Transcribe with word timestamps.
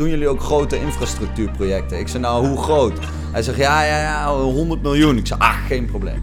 doen 0.00 0.08
jullie 0.08 0.28
ook 0.28 0.40
grote 0.40 0.80
infrastructuurprojecten? 0.80 1.98
Ik 1.98 2.08
zei, 2.08 2.22
nou, 2.22 2.46
hoe 2.46 2.58
groot? 2.58 2.98
Hij 3.32 3.42
zegt, 3.42 3.58
ja, 3.58 3.84
ja, 3.84 4.00
ja, 4.00 4.34
100 4.34 4.82
miljoen. 4.82 5.16
Ik 5.16 5.26
zei, 5.26 5.40
ah, 5.40 5.66
geen 5.66 5.84
probleem. 5.84 6.22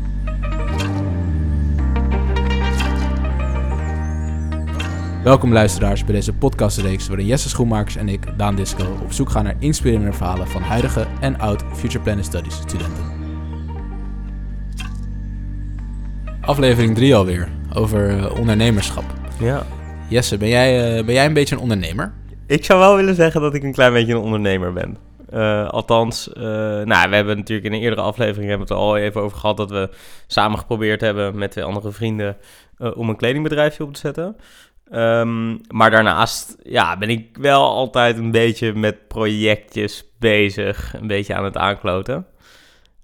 Welkom 5.24 5.54
luisteraars 5.54 6.04
bij 6.04 6.14
deze 6.14 6.34
podcastreeks 6.34 7.08
waarin 7.08 7.26
Jesse 7.26 7.50
Schoenmakers 7.50 7.96
en 7.96 8.10
ik, 8.10 8.38
Daan 8.38 8.56
Disco, 8.56 8.98
op 9.04 9.12
zoek 9.14 9.30
gaan 9.30 9.44
naar 9.44 9.56
inspirerende 9.60 10.14
verhalen 10.14 10.48
van 10.48 10.62
huidige 10.62 11.08
en 11.20 11.40
oud 11.40 11.64
Future 11.74 12.04
Planning 12.04 12.28
Studies 12.28 12.56
studenten. 12.56 13.04
Aflevering 16.42 16.96
3 16.96 17.16
alweer, 17.16 17.50
over 17.74 18.18
uh, 18.18 18.40
ondernemerschap. 18.40 19.04
Ja. 19.40 19.66
Jesse, 20.08 20.38
ben 20.38 20.50
jij, 20.50 20.98
uh, 20.98 21.06
ben 21.06 21.14
jij 21.14 21.26
een 21.26 21.34
beetje 21.34 21.56
een 21.56 21.62
ondernemer? 21.62 22.14
Ik 22.48 22.66
zou 22.66 22.80
wel 22.80 22.96
willen 22.96 23.16
zeggen 23.16 23.42
dat 23.42 23.54
ik 23.54 23.64
een 23.64 23.74
klein 23.74 23.94
beetje 23.94 24.14
een 24.14 24.22
ondernemer 24.22 24.74
ben. 24.74 24.98
Uh, 25.34 25.68
althans, 25.68 26.30
nou, 26.34 27.10
we 27.10 27.16
hebben 27.16 27.38
natuurlijk 27.38 27.68
in 27.68 27.74
een 27.74 27.82
eerdere 27.82 28.02
aflevering 28.02 28.50
hebben 28.50 28.68
we 28.68 28.74
het 28.74 28.84
er 28.84 28.88
al 28.90 28.98
even 28.98 29.22
over 29.22 29.38
gehad 29.38 29.58
dat 29.58 29.72
we 29.72 29.90
samen 30.28 30.60
geprobeerd 30.60 31.02
hebben 31.02 31.38
met 31.38 31.52
twee 31.52 31.64
andere 31.64 31.92
vrienden 31.92 32.38
om 32.94 33.10
een 33.10 33.16
kledingbedrijfje 33.16 33.84
op 33.84 33.94
te 33.94 34.00
zetten. 34.00 34.36
Um, 34.92 35.62
maar 35.68 35.92
daarnaast 35.92 36.56
ja, 36.64 36.98
ben 36.98 37.10
ik 37.10 37.38
wel 37.38 37.64
altijd 37.64 38.18
een 38.18 38.32
beetje 38.32 38.74
met 38.74 39.08
projectjes 39.08 40.06
bezig, 40.20 40.94
een 41.00 41.08
beetje 41.08 41.36
aan 41.36 41.44
het 41.44 41.58
aankloten. 41.58 42.26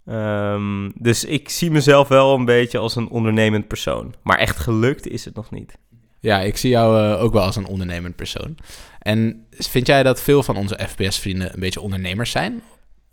Um, 0.05 0.91
dus 0.95 1.25
ik 1.25 1.49
zie 1.49 1.71
mezelf 1.71 2.07
wel 2.07 2.33
een 2.35 2.45
beetje 2.45 2.77
als 2.77 2.95
een 2.95 3.09
ondernemend 3.09 3.67
persoon. 3.67 4.13
Maar 4.23 4.37
echt 4.37 4.57
gelukt 4.57 5.07
is 5.07 5.25
het 5.25 5.35
nog 5.35 5.51
niet. 5.51 5.77
Ja, 6.23 6.39
ik 6.39 6.57
zie 6.57 6.69
jou 6.69 7.03
uh, 7.03 7.23
ook 7.23 7.33
wel 7.33 7.41
als 7.41 7.55
een 7.55 7.67
ondernemend 7.67 8.15
persoon. 8.15 8.57
En 8.99 9.45
vind 9.49 9.87
jij 9.87 10.03
dat 10.03 10.21
veel 10.21 10.43
van 10.43 10.55
onze 10.55 10.79
FPS-vrienden 10.89 11.53
een 11.53 11.59
beetje 11.59 11.81
ondernemers 11.81 12.31
zijn? 12.31 12.61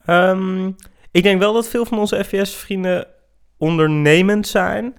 Um, 0.06 0.76
ik 1.10 1.22
denk 1.22 1.40
wel 1.40 1.52
dat 1.52 1.68
veel 1.68 1.84
van 1.84 1.98
onze 1.98 2.24
FPS-vrienden 2.24 3.06
ondernemend 3.58 4.48
zijn. 4.48 4.94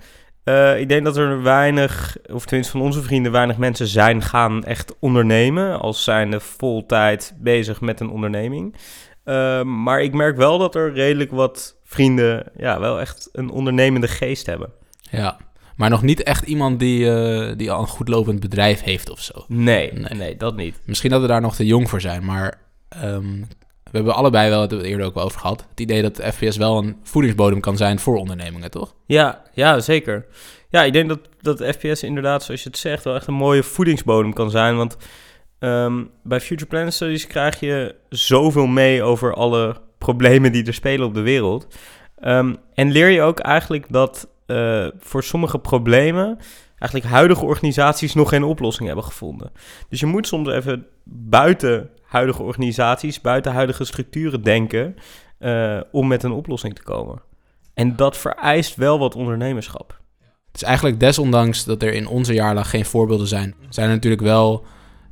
Uh, 0.46 0.80
ik 0.80 0.90
denk 0.90 1.04
dat 1.04 1.18
er 1.18 1.42
weinig, 1.42 2.18
of 2.32 2.46
tenminste 2.46 2.78
van 2.78 2.86
onze 2.86 3.02
vrienden, 3.02 3.32
weinig 3.32 3.58
mensen 3.58 3.88
zijn 3.88 4.22
gaan 4.22 4.64
echt 4.64 4.96
ondernemen. 5.00 5.80
Als 5.80 6.04
zijnde 6.04 6.40
vol 6.40 6.86
tijd 6.86 7.34
bezig 7.38 7.82
met 7.82 8.00
een 8.00 8.10
onderneming. 8.10 8.76
Uh, 9.26 9.64
maar 9.64 10.02
ik 10.02 10.14
merk 10.14 10.38
wel 10.38 10.58
dat 10.58 10.76
er 10.76 10.94
redelijk 10.94 11.32
wat 11.32 11.80
vrienden 11.84 12.52
ja, 12.58 12.80
wel 12.80 13.00
echt 13.00 13.30
een 13.32 13.50
ondernemende 13.50 14.08
geest 14.08 14.46
hebben. 14.46 14.70
Ja, 15.00 15.38
maar 15.82 15.90
nog 15.90 16.02
niet 16.02 16.24
echt 16.24 16.48
iemand 16.48 16.80
die, 16.80 17.06
uh, 17.06 17.52
die 17.58 17.72
al 17.72 17.82
een 17.82 17.88
goed 17.88 18.08
lopend 18.08 18.40
bedrijf 18.40 18.82
heeft 18.82 19.10
of 19.10 19.20
zo. 19.20 19.46
Nee, 19.48 19.94
nee, 19.94 20.18
nee, 20.18 20.38
dat 20.38 20.56
niet. 20.56 20.80
Misschien 20.86 21.12
dat 21.12 21.22
we 21.22 21.28
daar 21.28 21.42
nog 21.42 21.56
te 21.56 21.66
jong 21.66 21.90
voor 21.90 22.02
zijn, 22.02 22.26
maar 22.26 22.62
um, 23.04 23.48
we 23.84 23.92
hebben 23.92 24.16
allebei 24.16 24.50
wel 24.50 24.62
het 24.62 24.72
eerder 24.72 25.06
ook 25.06 25.14
wel 25.14 25.24
over 25.24 25.40
gehad. 25.40 25.66
Het 25.70 25.80
idee 25.80 26.02
dat 26.02 26.22
FPS 26.34 26.58
wel 26.58 26.78
een 26.78 26.98
voedingsbodem 27.04 27.60
kan 27.60 27.78
zijn 27.78 28.00
voor 28.00 28.18
ondernemingen, 28.18 28.72
toch? 28.72 28.96
Ja, 29.06 29.44
ja 29.54 29.80
zeker. 29.80 30.26
Ja, 30.70 30.84
ik 30.84 30.94
denk 30.94 31.10
dat, 31.10 31.20
dat 31.42 31.76
FPS 31.76 32.04
inderdaad, 32.04 32.44
zoals 32.44 32.64
je 32.64 32.70
het 32.70 32.78
zegt, 32.78 33.04
wel 33.04 33.16
echt 33.16 33.28
een 33.28 33.34
mooie 33.34 33.64
voedingsbodem 33.64 34.34
kan 34.34 34.52
zijn. 34.52 34.78
Want 34.78 34.98
um, 35.60 36.10
bij 36.24 36.42
Future 36.42 36.70
Planet 36.70 36.94
Studies 36.94 37.28
krijg 37.28 37.60
je 37.60 37.96
zoveel 38.10 38.68
mee 38.68 39.04
over 39.04 39.34
alle 39.34 39.76
problemen 39.98 40.52
die 40.52 40.66
er 40.66 40.74
spelen 40.74 41.06
op 41.06 41.14
de 41.14 41.22
wereld. 41.22 41.68
Um, 42.24 42.58
en 42.74 42.92
leer 42.92 43.10
je 43.10 43.22
ook 43.22 43.40
eigenlijk 43.40 43.86
dat 43.90 44.28
uh, 44.52 44.88
voor 45.00 45.24
sommige 45.24 45.60
problemen 45.60 46.38
eigenlijk 46.78 47.14
huidige 47.14 47.46
organisaties 47.46 48.14
nog 48.14 48.30
geen 48.30 48.44
oplossing 48.44 48.88
hebben 48.88 49.06
gevonden. 49.06 49.52
Dus 49.90 50.00
je 50.00 50.06
moet 50.06 50.28
soms 50.28 50.50
even 50.50 50.86
buiten 51.04 51.90
huidige 52.04 52.44
organisaties, 52.44 53.22
buiten 53.22 53.52
huidige 53.52 53.84
structuren 53.84 54.44
denken 54.44 54.96
uh, 55.40 55.80
om 55.92 56.08
met 56.08 56.24
een 56.24 56.32
oplossing 56.32 56.76
te 56.76 56.84
komen. 56.84 57.22
En 57.74 57.96
dat 57.96 58.18
vereist 58.18 58.76
wel 58.76 59.00
wat 59.00 59.16
ondernemerschap. 59.16 60.00
Het 60.48 60.62
is 60.62 60.68
eigenlijk 60.68 61.00
desondanks 61.00 61.66
dat 61.66 61.84
er 61.84 61.94
in 61.94 62.08
onze 62.08 62.34
jaarlag 62.34 62.70
geen 62.70 62.86
voorbeelden 62.86 63.28
zijn, 63.28 63.56
zijn 63.70 63.88
er 63.88 63.96
natuurlijk 63.96 64.22
wel 64.22 64.66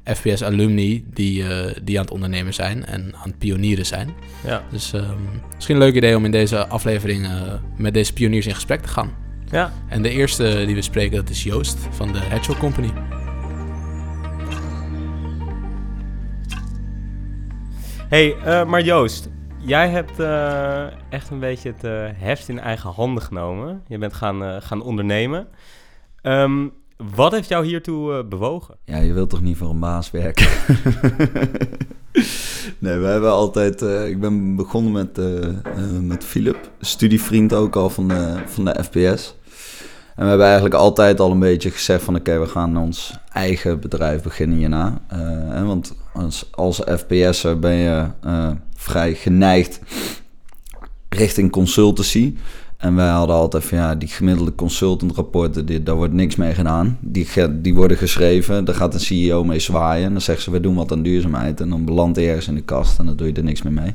FPS-alumni 0.04 1.06
die, 1.14 1.44
uh, 1.44 1.66
die 1.84 1.98
aan 1.98 2.04
het 2.04 2.14
ondernemen 2.14 2.54
zijn 2.54 2.86
en 2.86 3.16
aan 3.16 3.30
het 3.30 3.38
pionieren 3.38 3.86
zijn. 3.86 4.14
Ja. 4.46 4.64
Dus 4.72 4.94
um, 4.94 5.42
misschien 5.56 5.76
een 5.76 5.82
leuk 5.82 5.96
idee 5.96 6.16
om 6.16 6.26
in 6.26 6.32
deze 6.32 6.68
aflevering 6.68 7.26
uh, 7.26 7.54
met 7.78 7.94
deze 7.94 8.14
pioniers 8.14 8.46
in 8.48 8.54
gesprek 8.54 8.82
te 8.82 8.88
gaan. 8.88 9.29
Ja. 9.52 9.74
En 9.88 10.02
de 10.02 10.10
eerste 10.10 10.64
die 10.66 10.76
we 10.76 10.82
spreken, 10.82 11.18
dat 11.18 11.30
is 11.30 11.44
Joost 11.44 11.78
van 11.90 12.12
de 12.12 12.20
Hedgehog 12.20 12.60
Company. 12.60 12.92
Hey, 18.10 18.36
uh, 18.38 18.66
maar 18.66 18.84
Joost, 18.84 19.30
jij 19.58 19.90
hebt 19.90 20.20
uh, 20.20 20.84
echt 21.10 21.30
een 21.30 21.40
beetje 21.40 21.72
het 21.72 21.84
uh, 21.84 22.08
heft 22.14 22.50
in 22.50 22.60
eigen 22.60 22.90
handen 22.90 23.24
genomen. 23.24 23.84
Je 23.88 23.98
bent 23.98 24.14
gaan, 24.14 24.62
gaan 24.62 24.82
ondernemen. 24.82 25.48
Um, 26.24 26.74
wat 27.14 27.32
heeft 27.32 27.50
jou 27.50 27.66
hiertoe 27.66 28.24
bewogen? 28.24 28.76
Ja, 28.86 28.98
je 28.98 29.14
wilt 29.14 29.30
toch 29.30 29.42
niet 29.42 29.58
voor 29.58 29.70
een 29.70 29.80
baas 29.80 30.12
werken? 30.12 30.48
nee, 32.80 32.98
we 32.98 33.06
hebben 33.06 33.32
altijd... 33.32 33.82
ik 33.82 34.20
ben 34.20 34.56
begonnen 34.56 34.92
met, 34.92 35.20
met 36.02 36.24
Philip, 36.24 36.72
studievriend 36.80 37.54
ook 37.54 37.76
al 37.76 37.90
van 37.90 38.08
de, 38.08 38.42
van 38.46 38.66
de 38.66 38.84
FPS. 38.84 39.36
En 40.20 40.26
we 40.26 40.30
hebben 40.30 40.48
eigenlijk 40.48 40.76
altijd 40.76 41.20
al 41.20 41.32
een 41.32 41.40
beetje 41.40 41.72
gezegd 41.72 42.04
van... 42.04 42.16
oké, 42.16 42.40
we 42.40 42.46
gaan 42.46 42.78
ons 42.78 43.14
eigen 43.34 43.80
bedrijf 43.80 44.22
beginnen 44.22 44.58
hierna. 44.58 45.02
Uh, 45.14 45.66
want 45.66 45.96
als, 46.14 46.48
als 46.52 46.82
FPS'er 46.86 47.60
ben 47.60 47.76
je 47.76 48.06
uh, 48.26 48.50
vrij 48.76 49.14
geneigd 49.14 49.80
richting 51.10 51.52
consultancy. 51.52 52.36
En 52.78 52.96
wij 52.96 53.08
hadden 53.08 53.36
altijd 53.36 53.64
van 53.64 53.78
ja, 53.78 53.96
die 53.96 54.08
gemiddelde 54.08 54.56
consultantrapporten, 54.56 55.66
dit, 55.66 55.86
daar 55.86 55.96
wordt 55.96 56.14
niks 56.14 56.36
mee 56.36 56.54
gedaan. 56.54 56.98
Die, 57.02 57.28
die 57.62 57.76
worden 57.76 57.98
geschreven, 57.98 58.66
daar 58.66 58.76
gaat 58.76 58.94
een 58.94 59.00
CEO 59.00 59.44
mee 59.44 59.60
zwaaien. 59.60 60.06
En 60.06 60.12
dan 60.12 60.22
zeggen 60.22 60.44
ze, 60.44 60.52
we 60.52 60.60
doen 60.60 60.76
wat 60.76 60.92
aan 60.92 61.04
duurzaamheid. 61.04 61.62
En 61.62 61.70
dan 61.70 61.86
belandt 61.86 62.18
hij 62.18 62.28
ergens 62.28 62.48
in 62.48 62.56
de 62.56 62.62
kast 62.62 63.00
en 63.00 63.06
dan 63.06 63.16
doe 63.16 63.28
je 63.28 63.34
er 63.34 63.44
niks 63.44 63.62
meer 63.62 63.74
mee. 63.74 63.94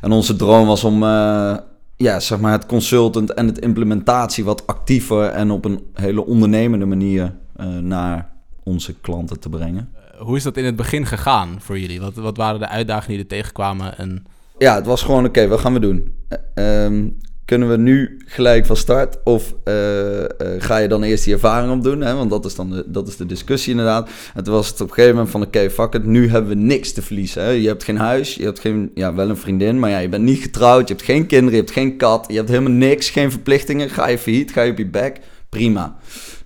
En 0.00 0.12
onze 0.12 0.36
droom 0.36 0.66
was 0.66 0.84
om... 0.84 1.02
Uh, 1.02 1.54
ja, 2.02 2.20
zeg 2.20 2.40
maar 2.40 2.52
het 2.52 2.66
consultant 2.66 3.34
en 3.34 3.46
het 3.46 3.58
implementatie 3.58 4.44
wat 4.44 4.66
actiever 4.66 5.28
en 5.28 5.50
op 5.50 5.64
een 5.64 5.80
hele 5.94 6.26
ondernemende 6.26 6.86
manier 6.86 7.34
uh, 7.60 7.66
naar 7.78 8.32
onze 8.62 8.94
klanten 9.00 9.40
te 9.40 9.48
brengen. 9.48 9.88
Uh, 9.94 10.20
hoe 10.20 10.36
is 10.36 10.42
dat 10.42 10.56
in 10.56 10.64
het 10.64 10.76
begin 10.76 11.06
gegaan 11.06 11.56
voor 11.58 11.78
jullie? 11.78 12.00
Wat, 12.00 12.14
wat 12.14 12.36
waren 12.36 12.60
de 12.60 12.68
uitdagingen 12.68 13.16
die 13.16 13.20
er 13.20 13.36
tegenkwamen? 13.36 13.98
En... 13.98 14.24
Ja, 14.58 14.74
het 14.74 14.86
was 14.86 15.02
gewoon 15.02 15.18
oké, 15.18 15.28
okay, 15.28 15.48
wat 15.48 15.60
gaan 15.60 15.72
we 15.72 15.80
doen? 15.80 16.14
Um, 16.54 17.18
kunnen 17.44 17.68
we 17.68 17.76
nu 17.76 18.22
gelijk 18.26 18.66
van 18.66 18.76
start? 18.76 19.18
Of 19.24 19.54
uh, 19.64 19.74
uh, 20.20 20.26
ga 20.58 20.76
je 20.76 20.88
dan 20.88 21.02
eerst 21.02 21.24
die 21.24 21.32
ervaring 21.32 21.72
opdoen? 21.72 22.00
Hè? 22.00 22.14
Want 22.14 22.30
dat 22.30 22.44
is 22.44 22.54
dan 22.54 22.70
de, 22.70 22.84
dat 22.86 23.08
is 23.08 23.16
de 23.16 23.26
discussie 23.26 23.70
inderdaad. 23.70 24.10
Toen 24.42 24.54
was 24.54 24.68
het 24.68 24.80
op 24.80 24.88
een 24.88 24.94
gegeven 24.94 25.14
moment 25.14 25.32
van... 25.32 25.42
oké, 25.42 25.70
fuck 25.70 25.94
it, 25.94 26.04
nu 26.04 26.28
hebben 26.28 26.50
we 26.50 26.56
niks 26.56 26.92
te 26.92 27.02
verliezen. 27.02 27.42
Hè? 27.42 27.50
Je 27.50 27.66
hebt 27.66 27.84
geen 27.84 27.96
huis, 27.96 28.34
je 28.34 28.44
hebt 28.44 28.60
geen... 28.60 28.90
Ja, 28.94 29.14
wel 29.14 29.28
een 29.28 29.36
vriendin, 29.36 29.78
maar 29.78 29.90
ja, 29.90 29.98
je 29.98 30.08
bent 30.08 30.24
niet 30.24 30.42
getrouwd. 30.42 30.88
Je 30.88 30.94
hebt 30.94 31.06
geen 31.06 31.26
kinderen, 31.26 31.54
je 31.54 31.60
hebt 31.60 31.72
geen 31.72 31.96
kat. 31.96 32.24
Je 32.28 32.36
hebt 32.36 32.48
helemaal 32.48 32.72
niks, 32.72 33.10
geen 33.10 33.30
verplichtingen. 33.30 33.90
Ga 33.90 34.08
je 34.08 34.18
failliet, 34.18 34.52
ga 34.52 34.62
je 34.62 34.70
op 34.70 34.78
je 34.78 34.86
bek. 34.86 35.18
Prima. 35.48 35.96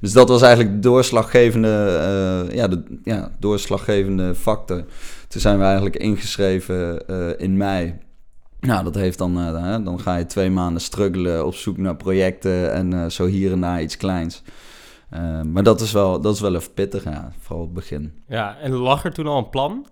Dus 0.01 0.13
dat 0.13 0.29
was 0.29 0.43
eigenlijk 0.43 0.75
de 0.75 0.89
doorslaggevende, 0.89 2.01
uh, 2.49 2.57
ja, 2.57 2.69
de 2.69 2.83
ja, 3.05 3.31
doorslaggevende 3.39 4.35
factor. 4.35 4.85
Toen 5.29 5.41
zijn 5.41 5.59
we 5.59 5.65
eigenlijk 5.65 5.97
ingeschreven 5.97 7.07
in 7.39 7.57
mei 7.57 7.95
nou, 8.67 8.85
dat 8.85 8.95
heeft 8.95 9.19
dan, 9.19 9.39
uh, 9.39 9.85
dan 9.85 10.01
ga 10.01 10.17
je 10.17 10.27
twee 10.27 10.51
maanden 10.51 10.83
struggelen 10.83 11.47
op 11.47 11.55
zoek 11.55 11.77
naar 11.77 11.97
projecten 11.97 12.73
en 12.73 12.93
uh, 12.93 13.07
zo 13.07 13.27
hier 13.27 13.53
en 13.53 13.61
daar 13.61 13.83
iets 13.83 13.97
kleins. 13.97 14.43
Uh, 15.15 15.43
maar 15.43 15.63
dat 15.63 15.81
is, 15.81 15.93
wel, 15.93 16.21
dat 16.21 16.35
is 16.35 16.41
wel 16.41 16.55
even 16.55 16.73
pittig, 16.73 17.05
ja, 17.05 17.33
vooral 17.39 17.65
het 17.65 17.73
begin. 17.73 18.23
Ja, 18.29 18.57
en 18.59 18.73
lag 18.73 19.05
er 19.05 19.13
toen 19.13 19.27
al 19.27 19.39
een 19.39 19.51
plan? 19.51 19.87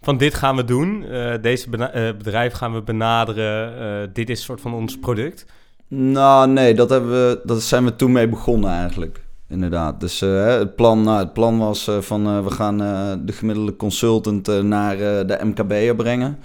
Van 0.00 0.16
dit 0.16 0.34
gaan 0.34 0.56
we 0.56 0.64
doen, 0.64 1.04
deze 1.40 1.70
bedrijf 2.18 2.52
gaan 2.52 2.74
we 2.74 2.82
benaderen, 2.82 4.12
dit 4.12 4.30
is 4.30 4.38
een 4.38 4.44
soort 4.44 4.60
van 4.60 4.74
ons 4.74 4.98
product? 4.98 5.46
Nou, 5.88 6.48
nee, 6.48 6.74
dat, 6.74 6.90
hebben 6.90 7.10
we, 7.10 7.40
dat 7.44 7.62
zijn 7.62 7.84
we 7.84 7.96
toen 7.96 8.12
mee 8.12 8.28
begonnen 8.28 8.70
eigenlijk. 8.70 9.24
Inderdaad. 9.50 10.00
Dus 10.00 10.20
het, 10.20 10.76
plan, 10.76 11.02
nou, 11.02 11.18
het 11.18 11.32
plan 11.32 11.58
was 11.58 11.90
van 12.00 12.44
we 12.44 12.50
gaan 12.50 12.78
de 13.26 13.32
gemiddelde 13.32 13.76
consultant 13.76 14.62
naar 14.62 14.96
de 15.26 15.38
MKB'er 15.42 15.96
brengen. 15.96 16.38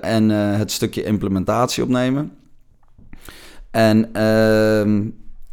En 0.00 0.28
het 0.30 0.72
stukje 0.72 1.04
implementatie 1.04 1.82
opnemen. 1.82 2.32
En 3.70 4.10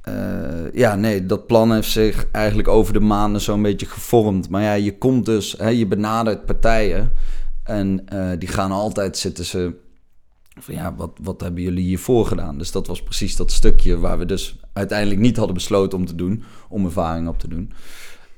uh, 0.08 0.74
ja, 0.74 0.96
nee, 0.96 1.26
dat 1.26 1.48
plan 1.48 1.74
heeft 1.74 1.92
zich 1.92 2.28
eigenlijk 2.32 2.68
over 2.68 2.94
de 2.94 3.00
maanden 3.00 3.42
zo'n 3.42 3.62
beetje 3.62 3.86
gevormd. 3.86 4.50
Maar 4.50 4.62
ja, 4.62 4.74
je 4.74 4.98
komt 4.98 5.26
dus, 5.26 5.56
hè, 5.58 5.70
je 5.70 5.88
benadert 5.88 6.46
partijen 6.46 7.12
en 7.64 8.06
die 8.40 8.50
gaan 8.50 8.72
altijd 8.72 9.18
zitten 9.18 9.46
ze 9.46 9.74
van 10.60 10.74
ja, 10.74 10.96
wat, 10.96 11.12
wat 11.22 11.42
hebben 11.42 11.64
jullie 11.64 11.84
hiervoor 11.84 12.26
gedaan? 12.26 12.58
Dus 12.58 12.72
dat 12.72 12.88
was 12.88 13.04
precies 13.04 13.36
dat 13.36 13.52
stukje 13.52 14.00
waar 14.00 14.18
we 14.18 14.26
dus 14.26 14.60
uiteindelijk 14.74 15.20
niet 15.20 15.38
hadden 15.38 15.56
besloten 15.56 15.98
om 15.98 16.06
te 16.06 16.16
doen, 16.16 16.44
om 16.70 16.86
ervaring 16.86 17.28
op 17.28 17.40
te 17.40 17.48
doen. 17.48 17.72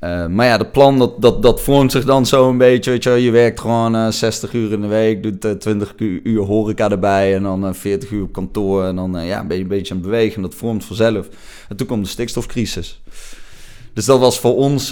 Uh, 0.05 0.27
maar 0.27 0.45
ja, 0.45 0.57
het 0.57 0.71
plan 0.71 0.97
dat, 0.97 1.21
dat, 1.21 1.41
dat 1.41 1.61
vormt 1.61 1.91
zich 1.91 2.05
dan 2.05 2.25
zo 2.25 2.49
een 2.49 2.57
beetje. 2.57 2.91
Weet 2.91 3.03
je, 3.03 3.09
je 3.09 3.31
werkt 3.31 3.59
gewoon 3.59 3.95
uh, 3.95 4.07
60 4.07 4.53
uur 4.53 4.71
in 4.71 4.81
de 4.81 4.87
week, 4.87 5.23
doet 5.23 5.45
uh, 5.45 5.51
20 5.51 5.93
uur 5.97 6.41
horeca 6.41 6.89
erbij 6.89 7.35
en 7.35 7.43
dan 7.43 7.75
40 7.75 8.11
uur 8.11 8.23
op 8.23 8.31
kantoor. 8.31 8.83
En 8.83 8.95
dan 8.95 9.25
ja, 9.25 9.45
ben 9.45 9.57
je 9.57 9.63
een 9.63 9.69
beetje 9.69 9.93
aan 9.93 9.99
het 9.99 10.09
bewegen. 10.09 10.41
Dat 10.41 10.55
vormt 10.55 10.85
vanzelf. 10.85 11.27
En 11.69 11.75
toen 11.75 11.87
kwam 11.87 12.01
de 12.01 12.07
stikstofcrisis. 12.07 13.01
Dus 13.93 14.05
dat 14.05 14.19
was 14.19 14.39
voor 14.39 14.55
ons, 14.55 14.89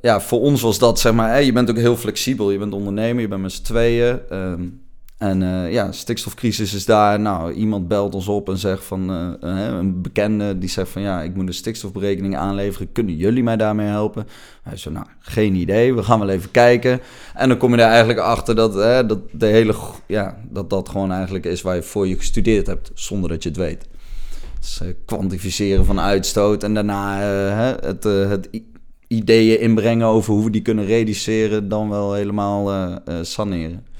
ja, 0.00 0.20
voor 0.20 0.40
ons 0.40 0.62
was 0.62 0.78
dat 0.78 1.00
zeg 1.00 1.12
maar, 1.12 1.42
je 1.42 1.52
bent 1.52 1.70
ook 1.70 1.76
heel 1.76 1.96
flexibel. 1.96 2.50
Je 2.50 2.58
bent 2.58 2.72
ondernemer, 2.72 3.22
je 3.22 3.28
bent 3.28 3.42
met 3.42 3.52
z'n 3.52 3.62
tweeën. 3.62 4.18
Um, 4.32 4.83
en 5.24 5.40
uh, 5.40 5.72
ja, 5.72 5.92
stikstofcrisis 5.92 6.74
is 6.74 6.84
daar. 6.84 7.20
Nou, 7.20 7.52
iemand 7.52 7.88
belt 7.88 8.14
ons 8.14 8.28
op 8.28 8.48
en 8.48 8.58
zegt 8.58 8.84
van 8.84 9.10
uh, 9.10 9.50
een 9.78 10.02
bekende 10.02 10.58
die 10.58 10.68
zegt 10.68 10.88
van 10.88 11.02
ja, 11.02 11.22
ik 11.22 11.34
moet 11.34 11.46
een 11.46 11.54
stikstofberekening 11.54 12.36
aanleveren. 12.36 12.92
Kunnen 12.92 13.16
jullie 13.16 13.42
mij 13.42 13.56
daarmee 13.56 13.86
helpen? 13.86 14.26
Hij 14.62 14.76
zei, 14.76 14.94
nou, 14.94 15.06
geen 15.18 15.54
idee. 15.54 15.94
We 15.94 16.02
gaan 16.02 16.18
wel 16.18 16.28
even 16.28 16.50
kijken. 16.50 17.00
En 17.34 17.48
dan 17.48 17.58
kom 17.58 17.74
je 17.74 17.82
er 17.82 17.88
eigenlijk 17.88 18.18
achter 18.18 18.54
dat, 18.54 18.72
dat 19.08 19.18
de 19.30 19.46
hele 19.46 19.74
ja, 20.06 20.36
dat 20.50 20.70
dat 20.70 20.88
gewoon 20.88 21.12
eigenlijk 21.12 21.44
is 21.44 21.62
waar 21.62 21.74
je 21.74 21.82
voor 21.82 22.06
je 22.06 22.16
gestudeerd 22.16 22.66
hebt, 22.66 22.90
zonder 22.94 23.28
dat 23.28 23.42
je 23.42 23.48
het 23.48 23.58
weet. 23.58 23.86
Dus 24.58 24.80
kwantificeren 25.04 25.84
van 25.84 26.00
uitstoot 26.00 26.62
en 26.62 26.74
daarna 26.74 27.18
het, 27.82 28.04
het 28.04 28.48
ideeën 29.06 29.60
inbrengen 29.60 30.06
over 30.06 30.32
hoe 30.32 30.44
we 30.44 30.50
die 30.50 30.62
kunnen 30.62 30.86
reduceren, 30.86 31.68
dan 31.68 31.88
wel 31.88 32.14
helemaal 32.14 32.92
saneren. 33.22 33.92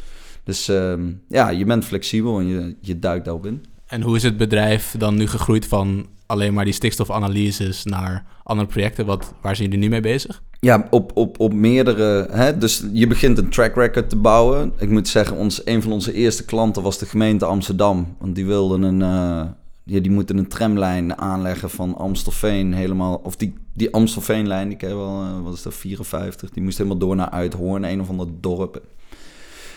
Dus 0.45 0.69
ehm, 0.69 1.13
ja, 1.29 1.49
je 1.49 1.65
bent 1.65 1.85
flexibel 1.85 2.39
en 2.39 2.47
je, 2.47 2.77
je 2.81 2.99
duikt 2.99 3.25
daarop 3.25 3.47
in. 3.47 3.65
En 3.87 4.03
hoe 4.03 4.17
is 4.17 4.23
het 4.23 4.37
bedrijf 4.37 4.95
dan 4.99 5.15
nu 5.15 5.27
gegroeid 5.27 5.67
van 5.67 6.07
alleen 6.27 6.55
maar 6.55 6.65
die 6.65 6.75
stikstofanalyses 6.75 7.85
naar 7.85 8.25
andere 8.43 8.69
projecten? 8.69 9.07
Wat, 9.07 9.33
waar 9.41 9.57
zijn 9.57 9.69
jullie 9.69 9.85
nu 9.85 9.91
mee 9.91 10.01
bezig? 10.01 10.43
Ja, 10.61 10.87
op, 10.91 11.11
op, 11.15 11.41
op 11.41 11.53
meerdere. 11.53 12.29
Hè? 12.31 12.59
Dus 12.59 12.85
je 12.93 13.07
begint 13.07 13.39
een 13.39 13.49
track 13.49 13.75
record 13.75 14.09
te 14.09 14.17
bouwen. 14.17 14.73
Ik 14.79 14.91
moet 14.91 15.09
zeggen, 15.09 15.37
ons, 15.37 15.67
een 15.67 15.83
van 15.83 15.93
onze 15.93 16.13
eerste 16.13 16.45
klanten 16.45 16.83
was 16.83 16.99
de 16.99 17.07
gemeente 17.07 17.45
Amsterdam. 17.45 18.17
Want 18.19 18.35
die 18.35 18.47
wilden 18.47 18.83
een. 18.83 19.01
Uh, 19.01 19.51
die, 19.85 20.01
die 20.01 20.11
moeten 20.11 20.39
een 20.39 20.49
tramlijn 20.49 21.19
aanleggen 21.19 21.71
van 21.71 21.97
Amstelveen 21.97 22.75
helemaal. 22.75 23.21
Of 23.23 23.37
die, 23.37 23.55
die 23.73 23.95
Amstelveenlijn, 23.95 24.69
die 24.69 24.77
ken 24.77 24.89
je 24.89 24.95
wel, 24.95 25.23
uh, 25.23 25.41
wat 25.43 25.55
is 25.55 25.63
dat, 25.63 25.75
54. 25.75 26.51
Die 26.51 26.63
moest 26.63 26.79
helemaal 26.79 26.99
door 26.99 27.17
naar 27.17 27.31
Uithoorn, 27.31 27.85
een 27.85 28.01
of 28.01 28.09
ander 28.09 28.27
dorp. 28.41 28.83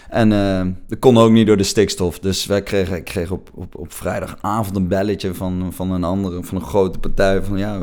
En 0.09 0.31
uh, 0.31 0.62
dat 0.88 1.00
kon 1.00 1.18
ook 1.18 1.31
niet 1.31 1.48
door 1.48 1.57
de 1.57 1.63
stikstof. 1.63 2.19
Dus 2.19 2.45
wij 2.45 2.63
kregen, 2.63 2.95
ik 2.95 3.04
kreeg 3.04 3.31
op, 3.31 3.50
op, 3.54 3.75
op 3.75 3.94
vrijdagavond 3.94 4.75
een 4.75 4.88
belletje 4.88 5.33
van, 5.33 5.74
van 5.74 5.92
een 5.92 6.04
andere, 6.04 6.44
van 6.44 6.57
een 6.57 6.63
grote 6.63 7.00
partij. 7.00 7.44
Van 7.44 7.57
ja, 7.57 7.80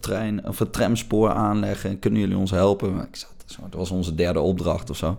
trein 0.00 0.46
of 0.48 0.60
een 0.60 0.70
tramspoor 0.70 1.30
aanleggen. 1.30 1.98
Kunnen 1.98 2.20
jullie 2.20 2.36
ons 2.36 2.50
helpen? 2.50 3.00
Ik 3.00 3.16
zat, 3.16 3.34
dat 3.70 3.74
was 3.74 3.90
onze 3.90 4.14
derde 4.14 4.40
opdracht 4.40 4.90
of 4.90 4.96
zo. 4.96 5.18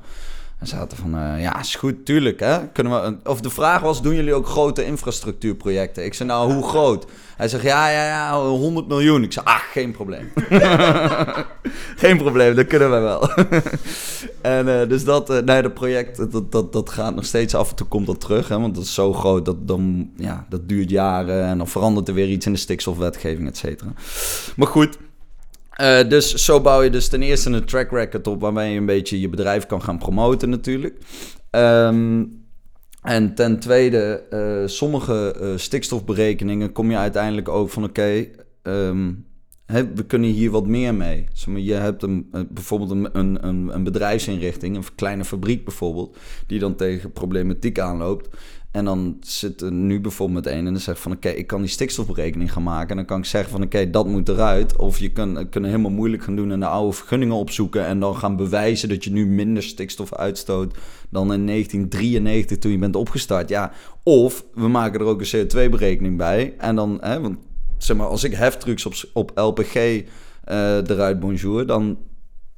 En 0.60 0.68
zaten 0.68 0.98
van, 0.98 1.16
uh, 1.16 1.42
ja, 1.42 1.60
is 1.60 1.76
goed, 1.76 2.06
tuurlijk. 2.06 2.40
Hè? 2.40 2.68
Kunnen 2.68 3.02
we, 3.02 3.30
of 3.30 3.42
de 3.42 3.50
vraag 3.50 3.82
was, 3.82 4.02
doen 4.02 4.16
jullie 4.16 4.34
ook 4.34 4.48
grote 4.48 4.86
infrastructuurprojecten? 4.86 6.06
Ik 6.06 6.14
zei, 6.14 6.30
nou, 6.30 6.54
hoe 6.54 6.68
groot? 6.68 7.06
Hij 7.36 7.48
zegt, 7.48 7.64
ja, 7.64 7.90
ja, 7.90 8.06
ja, 8.06 8.40
100 8.40 8.88
miljoen. 8.88 9.24
Ik 9.24 9.34
zei, 9.34 9.46
ach, 9.46 9.72
geen 9.72 9.92
probleem. 9.92 10.32
geen 12.04 12.18
probleem, 12.18 12.56
dat 12.56 12.68
kunnen 12.68 12.92
we 12.92 12.98
wel. 12.98 13.30
En 14.48 14.68
uh, 14.68 14.90
dus 14.90 15.04
dat, 15.04 15.30
uh, 15.30 15.40
nee, 15.40 15.62
dat 15.62 15.74
project, 15.74 16.32
dat, 16.32 16.52
dat, 16.52 16.74
dat 16.74 16.90
gaat 16.90 17.16
nog 17.16 17.26
steeds 17.26 17.56
af 17.56 17.70
en 17.70 17.76
toe 17.76 17.88
komt 17.88 18.08
dat 18.08 18.20
terug. 18.20 18.48
Hè? 18.48 18.60
Want 18.60 18.76
dat 18.76 18.84
is 18.84 18.94
zo 18.94 19.14
groot, 19.14 19.46
dat, 19.46 19.68
dan, 19.68 20.10
ja, 20.18 20.46
dat 20.50 20.70
duurt 20.70 20.90
jaren. 20.90 21.44
En 21.44 21.58
dan 21.58 21.68
verandert 21.68 22.08
er 22.08 22.14
weer 22.14 22.30
iets 22.30 22.46
in 22.46 22.54
de 22.54 22.60
stikstofwetgeving, 22.60 23.48
et 23.48 23.58
cetera. 23.58 23.94
Maar 24.56 24.68
goed... 24.68 24.98
Dus 26.08 26.34
zo 26.34 26.62
bouw 26.62 26.82
je 26.82 26.90
dus 26.90 27.08
ten 27.08 27.22
eerste 27.22 27.50
een 27.50 27.66
track 27.66 27.92
record 27.92 28.28
op 28.28 28.42
waarmee 28.42 28.72
je 28.72 28.80
een 28.80 28.86
beetje 28.86 29.20
je 29.20 29.30
bedrijf 29.30 29.66
kan 29.66 29.82
gaan 29.82 29.98
promoten 29.98 30.50
natuurlijk. 30.50 30.98
Um, 31.52 32.46
en 33.02 33.36
ten 33.36 33.60
tweede, 33.60 34.24
sommige 34.66 35.54
stikstofberekeningen 35.56 36.72
kom 36.72 36.92
je 36.92 36.98
uiteindelijk 36.98 37.50
ook 37.50 37.70
van 37.70 37.84
oké, 37.84 38.26
um, 38.64 39.26
we 39.68 40.06
kunnen 40.08 40.30
hier 40.30 40.52
wat 40.52 40.68
meer 40.68 40.96
mee. 40.96 41.28
Je 41.56 41.74
hebt 41.74 42.04
een, 42.04 42.30
bijvoorbeeld 42.50 42.92
een, 42.92 43.48
een, 43.48 43.76
een 43.76 43.84
bedrijfsinrichting, 43.84 44.76
een 44.76 44.84
kleine 44.96 45.26
fabriek 45.26 45.66
bijvoorbeeld, 45.66 46.18
die 46.48 46.60
dan 46.60 46.76
tegen 46.76 47.12
problematiek 47.12 47.80
aanloopt. 47.80 48.30
En 48.72 48.86
dan 48.86 49.18
zit 49.20 49.62
er 49.62 49.72
nu 49.72 50.02
bijvoorbeeld 50.02 50.46
met 50.46 50.54
een 50.54 50.66
en 50.66 50.74
dan 50.74 50.82
zegt 50.82 51.00
van 51.00 51.12
oké, 51.12 51.30
ik 51.30 51.48
kan 51.48 51.62
die 51.62 51.70
stikstofberekening 51.70 52.54
gaan 52.54 52.64
maken. 52.64 52.90
En 52.90 52.96
dan 52.96 53.06
kan 53.06 53.18
ik 53.18 53.26
zeggen 53.26 53.52
van 53.52 53.64
oké, 53.64 53.90
dat 53.90 54.08
moet 54.08 54.30
eruit. 54.30 54.76
Of 54.78 54.98
je 54.98 55.12
kan, 55.12 55.50
kunnen 55.50 55.70
helemaal 55.70 55.92
moeilijk 55.92 56.24
gaan 56.24 56.36
doen 56.36 56.52
en 56.52 56.60
de 56.60 56.66
oude 56.66 56.94
vergunningen 56.94 57.36
opzoeken. 57.36 57.86
En 57.86 58.00
dan 58.00 58.16
gaan 58.16 58.36
bewijzen 58.36 58.90
dat 58.90 59.04
je 59.04 59.12
nu 59.12 59.28
minder 59.28 59.64
stikstof 59.64 60.14
uitstoot 60.14 60.78
dan 61.10 61.34
in 61.34 61.46
1993 61.46 62.58
toen 62.58 62.72
je 62.72 62.78
bent 62.78 62.96
opgestart. 62.96 63.50
Ja, 63.50 63.72
of 64.04 64.46
we 64.54 64.68
maken 64.68 65.00
er 65.00 65.06
ook 65.06 65.22
een 65.22 65.48
CO2-berekening 65.48 66.18
bij. 66.18 66.54
En 66.58 66.76
dan, 66.76 66.98
hè, 67.02 67.22
want 67.22 67.38
zeg 67.78 67.98
maar, 67.98 68.08
als 68.08 68.24
ik 68.24 68.34
heftrucks 68.34 68.86
op, 68.86 68.94
op 69.14 69.32
LPG 69.36 69.76
uh, 69.76 70.02
eh, 70.44 70.90
eruit 70.90 71.20
bonjour, 71.20 71.66
dan 71.66 71.98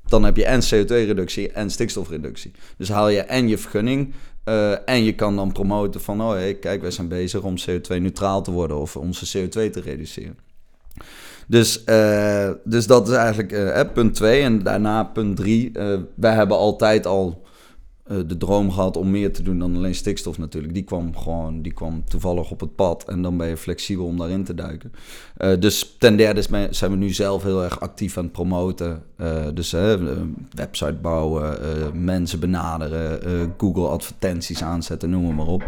dan 0.08 0.24
heb 0.24 0.36
je 0.36 0.46
en 0.46 0.62
CO2-reductie 0.62 1.52
en 1.52 1.70
stikstofreductie. 1.70 2.52
Dus 2.78 2.90
haal 2.90 3.10
je 3.10 3.22
en 3.22 3.48
je 3.48 3.58
vergunning 3.58 4.14
uh, 4.46 4.90
en 4.90 5.04
je 5.04 5.16
kan 5.16 5.36
dan 5.36 5.52
promoten 5.52 6.02
van, 6.02 6.22
oh 6.22 6.32
hey, 6.32 6.56
kijk, 6.56 6.82
wij 6.82 6.92
zijn 6.92 7.08
bezig 7.08 7.42
om 7.42 7.56
CO2-neutraal 7.70 8.42
te 8.42 8.52
worden 8.52 8.78
of 8.80 8.96
onze 8.96 9.38
CO2 9.38 9.50
te 9.50 9.82
reduceren. 9.84 10.38
Dus, 11.48 11.84
uh, 11.86 12.50
dus 12.64 12.88
dat 12.88 13.08
is 13.08 13.16
eigenlijk 13.16 13.52
uh, 13.52 13.82
punt 13.94 14.14
2. 14.14 14.42
En 14.42 14.64
daarna 14.64 15.04
punt 15.04 15.36
3. 15.36 15.72
wij 16.16 16.34
hebben 16.34 16.58
altijd 16.58 17.06
al 17.06 17.42
uh, 17.44 17.49
de 18.10 18.38
droom 18.38 18.72
gehad 18.72 18.98
om 18.98 19.12
meer 19.12 19.34
te 19.34 19.44
doen 19.44 19.60
dan 19.60 19.76
alleen 19.76 19.96
stikstof 19.96 20.38
natuurlijk. 20.38 20.74
Die 20.74 20.84
kwam 20.84 21.18
gewoon, 21.18 21.62
die 21.62 21.74
kwam 21.74 22.04
toevallig 22.06 22.52
op 22.52 22.60
het 22.60 22.76
pad 22.76 23.04
en 23.04 23.22
dan 23.22 23.38
ben 23.38 23.48
je 23.48 23.58
flexibel 23.58 24.06
om 24.06 24.18
daarin 24.18 24.44
te 24.44 24.54
duiken. 24.54 24.92
Uh, 25.38 25.60
dus 25.60 25.96
ten 25.98 26.18
derde 26.18 26.70
zijn 26.70 26.92
we 26.92 26.98
nu 26.98 27.10
zelf 27.10 27.44
heel 27.44 27.64
erg 27.64 27.80
actief 27.80 28.18
aan 28.18 28.24
het 28.24 28.32
promoten. 28.32 29.04
Uh, 29.18 29.46
dus 29.54 29.76
website 30.52 30.98
bouwen, 31.02 31.58
mensen 32.04 32.40
benaderen, 32.40 33.54
Google 33.58 33.88
advertenties 33.88 34.64
aanzetten, 34.64 35.10
noem 35.10 35.36
maar 35.36 35.48
op. 35.48 35.64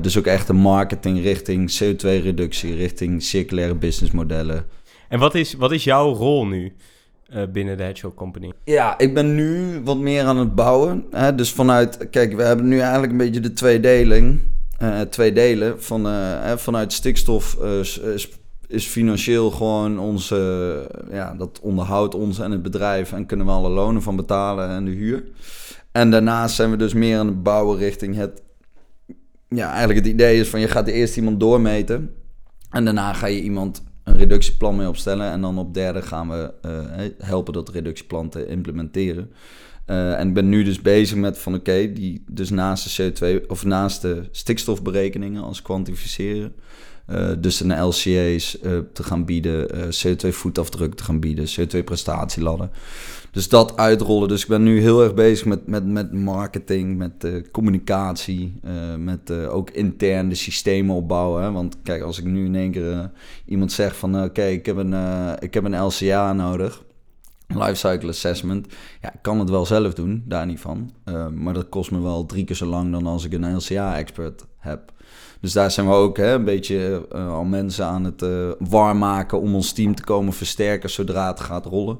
dus 0.00 0.18
ook 0.18 0.26
echt 0.26 0.48
een 0.48 0.56
marketing 0.56 1.22
richting 1.22 1.70
CO2-reductie, 1.82 2.74
richting 2.74 3.22
circulaire 3.22 3.74
businessmodellen. 3.74 4.64
En 5.08 5.18
wat 5.18 5.34
is, 5.34 5.54
wat 5.54 5.72
is 5.72 5.84
jouw 5.84 6.12
rol 6.12 6.46
nu? 6.46 6.72
Uh, 7.34 7.42
binnen 7.52 7.76
de 7.76 7.82
Hedgehog 7.82 8.14
Company? 8.14 8.52
Ja, 8.64 8.98
ik 8.98 9.14
ben 9.14 9.34
nu 9.34 9.80
wat 9.84 9.98
meer 9.98 10.24
aan 10.24 10.36
het 10.38 10.54
bouwen. 10.54 11.04
Hè? 11.10 11.34
Dus 11.34 11.52
vanuit, 11.52 12.10
kijk, 12.10 12.36
we 12.36 12.42
hebben 12.42 12.68
nu 12.68 12.78
eigenlijk 12.78 13.12
een 13.12 13.18
beetje 13.18 13.40
de 13.40 13.52
tweedeling. 13.52 14.40
Uh, 14.82 15.00
twee 15.00 15.32
delen. 15.32 15.82
Van, 15.82 16.06
uh, 16.06 16.52
vanuit 16.56 16.92
stikstof 16.92 17.54
is, 17.54 18.00
is, 18.68 18.86
financieel 18.86 19.50
gewoon 19.50 19.98
onze, 19.98 20.88
ja, 21.10 21.34
dat 21.34 21.60
onderhoudt 21.60 22.14
ons 22.14 22.38
en 22.38 22.50
het 22.50 22.62
bedrijf. 22.62 23.12
En 23.12 23.26
kunnen 23.26 23.46
we 23.46 23.52
alle 23.52 23.68
lonen 23.68 24.02
van 24.02 24.16
betalen 24.16 24.68
en 24.68 24.84
de 24.84 24.90
huur. 24.90 25.24
En 25.92 26.10
daarnaast 26.10 26.54
zijn 26.54 26.70
we 26.70 26.76
dus 26.76 26.94
meer 26.94 27.18
aan 27.18 27.26
het 27.26 27.42
bouwen 27.42 27.78
richting 27.78 28.16
het. 28.16 28.42
Ja, 29.48 29.68
eigenlijk 29.68 29.98
het 29.98 30.08
idee 30.08 30.40
is 30.40 30.48
van 30.48 30.60
je 30.60 30.68
gaat 30.68 30.86
eerst 30.86 31.16
iemand 31.16 31.40
doormeten. 31.40 32.14
En 32.70 32.84
daarna 32.84 33.12
ga 33.12 33.26
je 33.26 33.42
iemand 33.42 33.82
een 34.06 34.16
reductieplan 34.16 34.76
mee 34.76 34.88
opstellen. 34.88 35.30
En 35.30 35.40
dan 35.40 35.58
op 35.58 35.74
derde 35.74 36.02
gaan 36.02 36.28
we 36.28 36.52
uh, 36.66 37.04
helpen 37.18 37.52
dat 37.52 37.68
reductieplan 37.68 38.28
te 38.28 38.46
implementeren. 38.46 39.30
Uh, 39.86 40.18
en 40.18 40.28
ik 40.28 40.34
ben 40.34 40.48
nu 40.48 40.64
dus 40.64 40.80
bezig 40.80 41.16
met 41.16 41.38
van 41.38 41.54
oké, 41.54 41.92
die 41.92 42.24
dus 42.26 42.50
naast 42.50 42.96
de 42.96 43.12
CO2 43.42 43.46
of 43.46 43.64
naast 43.64 44.02
de 44.02 44.22
stikstofberekeningen 44.30 45.42
als 45.42 45.62
kwantificeren. 45.62 46.54
Uh, 47.10 47.28
dus 47.38 47.60
een 47.60 47.82
LCA's 47.82 48.58
uh, 48.62 48.78
te 48.92 49.02
gaan 49.02 49.24
bieden, 49.24 49.68
CO2 49.70 50.28
voetafdruk 50.28 50.94
te 50.94 51.04
gaan 51.04 51.20
bieden, 51.20 51.46
CO2 51.46 51.84
prestatieladder. 51.84 52.68
Dus 53.30 53.48
dat 53.48 53.76
uitrollen. 53.76 54.28
Dus 54.28 54.42
ik 54.42 54.48
ben 54.48 54.62
nu 54.62 54.80
heel 54.80 55.02
erg 55.02 55.14
bezig 55.14 55.46
met, 55.46 55.66
met, 55.66 55.86
met 55.86 56.12
marketing, 56.12 56.96
met 56.96 57.42
communicatie, 57.52 58.60
met 58.98 59.30
ook 59.30 59.70
intern 59.70 60.28
de 60.28 60.34
systemen 60.34 60.94
opbouwen. 60.94 61.42
Hè? 61.42 61.52
Want 61.52 61.76
kijk, 61.82 62.02
als 62.02 62.18
ik 62.18 62.24
nu 62.24 62.44
in 62.44 62.54
één 62.54 62.70
keer 62.70 63.10
iemand 63.44 63.72
zeg 63.72 63.96
van 63.96 64.22
oké, 64.24 64.44
ik, 64.44 64.66
heb 64.66 64.76
een 64.76 64.94
ik 65.38 65.54
heb 65.54 65.64
een 65.64 65.82
LCA 65.84 66.32
nodig, 66.32 66.82
Lifecycle 67.46 68.08
Assessment. 68.08 68.66
Ja, 69.00 69.12
ik 69.12 69.22
kan 69.22 69.38
het 69.38 69.50
wel 69.50 69.66
zelf 69.66 69.94
doen, 69.94 70.22
daar 70.26 70.46
niet 70.46 70.60
van. 70.60 70.90
maar 71.34 71.54
dat 71.54 71.68
kost 71.68 71.90
me 71.90 72.00
wel 72.00 72.26
drie 72.26 72.44
keer 72.44 72.56
zo 72.56 72.66
lang 72.66 72.92
dan 72.92 73.06
als 73.06 73.24
ik 73.24 73.32
een 73.32 73.56
LCA-expert 73.56 74.46
heb. 74.58 74.94
Dus 75.40 75.52
daar 75.52 75.70
zijn 75.70 75.86
we 75.86 75.92
ook 75.92 76.16
hè, 76.16 76.32
een 76.32 76.44
beetje 76.44 77.08
al 77.10 77.44
mensen 77.44 77.84
aan 77.84 78.04
het 78.04 78.24
warm 78.58 78.98
maken 78.98 79.40
om 79.40 79.54
ons 79.54 79.72
team 79.72 79.94
te 79.94 80.04
komen 80.04 80.32
versterken 80.32 80.90
zodra 80.90 81.26
het 81.26 81.40
gaat 81.40 81.66
rollen 81.66 81.98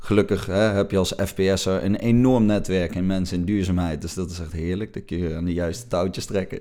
gelukkig 0.00 0.46
hè, 0.46 0.52
heb 0.54 0.90
je 0.90 0.98
als 0.98 1.14
FPS'er 1.16 1.84
een 1.84 1.96
enorm 1.96 2.46
netwerk 2.46 2.94
in 2.94 3.06
mensen 3.06 3.36
in 3.36 3.44
duurzaamheid. 3.44 4.00
Dus 4.00 4.14
dat 4.14 4.30
is 4.30 4.40
echt 4.40 4.52
heerlijk, 4.52 4.92
dat 4.92 5.02
je 5.06 5.34
aan 5.36 5.44
de 5.44 5.52
juiste 5.52 5.86
touwtjes 5.86 6.24
trekken. 6.24 6.60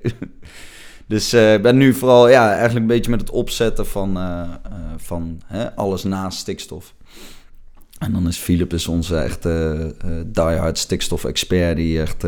dus 1.07 1.33
uh, 1.33 1.53
ik 1.53 1.61
ben 1.61 1.77
nu 1.77 1.93
vooral 1.93 2.29
ja, 2.29 2.49
eigenlijk 2.49 2.79
een 2.79 2.95
beetje 2.95 3.11
met 3.11 3.21
het 3.21 3.29
opzetten 3.29 3.85
van, 3.85 4.17
van 4.97 5.41
hè, 5.45 5.75
alles 5.75 6.03
naast 6.03 6.39
stikstof. 6.39 6.93
En 7.97 8.11
dan 8.11 8.27
is 8.27 8.37
Philip 8.37 8.73
is 8.73 8.87
onze 8.87 9.17
echte 9.17 9.95
uh, 10.05 10.21
diehard 10.25 10.77
stikstof-expert 10.77 11.75
die 11.75 12.01
echt 12.01 12.23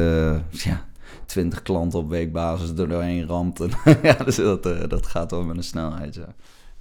ja, 0.50 0.86
20 1.32 1.62
klanten 1.62 2.00
op 2.00 2.10
weekbasis 2.10 2.70
er 2.70 2.90
doorheen 2.90 3.28
ramt. 3.28 3.60
En, 3.60 3.70
ja, 4.04 4.14
dus 4.14 4.36
dat, 4.36 4.66
uh, 4.66 4.80
dat 4.88 5.08
gaat 5.08 5.32
wel 5.32 5.44
met 5.44 5.58
een 5.58 5.64
snelheid, 5.64 6.16
ja. 6.16 6.28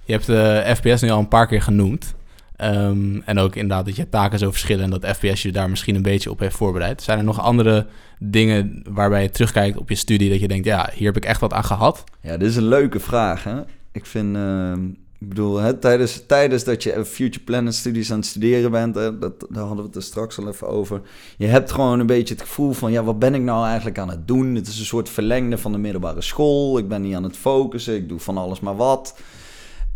Je 0.03 0.11
hebt 0.13 0.25
de 0.25 0.73
FPS 0.75 1.01
nu 1.01 1.09
al 1.09 1.19
een 1.19 1.27
paar 1.27 1.47
keer 1.47 1.61
genoemd. 1.61 2.15
Um, 2.63 3.21
en 3.25 3.39
ook 3.39 3.55
inderdaad 3.55 3.85
dat 3.85 3.95
je 3.95 4.09
taken 4.09 4.39
zo 4.39 4.51
verschillen 4.51 4.83
en 4.83 4.99
dat 4.99 5.17
FPS 5.17 5.41
je 5.41 5.51
daar 5.51 5.69
misschien 5.69 5.95
een 5.95 6.01
beetje 6.01 6.31
op 6.31 6.39
heeft 6.39 6.55
voorbereid. 6.55 7.01
Zijn 7.01 7.17
er 7.17 7.23
nog 7.23 7.39
andere 7.39 7.87
dingen 8.19 8.83
waarbij 8.89 9.21
je 9.21 9.29
terugkijkt 9.29 9.77
op 9.77 9.89
je 9.89 9.95
studie 9.95 10.29
dat 10.29 10.39
je 10.39 10.47
denkt, 10.47 10.65
ja, 10.65 10.89
hier 10.93 11.07
heb 11.07 11.17
ik 11.17 11.25
echt 11.25 11.39
wat 11.39 11.53
aan 11.53 11.63
gehad? 11.63 12.03
Ja, 12.21 12.37
dit 12.37 12.49
is 12.49 12.55
een 12.55 12.67
leuke 12.67 12.99
vraag. 12.99 13.43
Hè? 13.43 13.61
Ik 13.91 14.05
vind, 14.05 14.35
uh, 14.35 14.73
ik 15.21 15.29
bedoel, 15.29 15.79
tijdens, 15.79 16.23
tijdens 16.25 16.63
dat 16.63 16.83
je 16.83 17.05
future 17.05 17.43
planning 17.43 17.73
studies 17.73 18.11
aan 18.11 18.17
het 18.17 18.25
studeren 18.25 18.71
bent, 18.71 18.93
dat, 18.93 19.45
daar 19.49 19.63
hadden 19.63 19.77
we 19.77 19.83
het 19.83 19.95
er 19.95 20.03
straks 20.03 20.37
al 20.37 20.47
even 20.47 20.67
over. 20.67 21.01
Je 21.37 21.45
hebt 21.45 21.71
gewoon 21.71 21.99
een 21.99 22.05
beetje 22.05 22.33
het 22.33 22.43
gevoel 22.43 22.71
van, 22.71 22.91
ja, 22.91 23.03
wat 23.03 23.19
ben 23.19 23.35
ik 23.35 23.41
nou 23.41 23.65
eigenlijk 23.65 23.97
aan 23.97 24.09
het 24.09 24.27
doen? 24.27 24.55
Het 24.55 24.67
is 24.67 24.79
een 24.79 24.85
soort 24.85 25.09
verlengde 25.09 25.57
van 25.57 25.71
de 25.71 25.77
middelbare 25.77 26.21
school. 26.21 26.77
Ik 26.77 26.87
ben 26.87 27.01
niet 27.01 27.15
aan 27.15 27.23
het 27.23 27.37
focussen, 27.37 27.95
ik 27.95 28.09
doe 28.09 28.19
van 28.19 28.37
alles 28.37 28.59
maar 28.59 28.75
wat. 28.75 29.19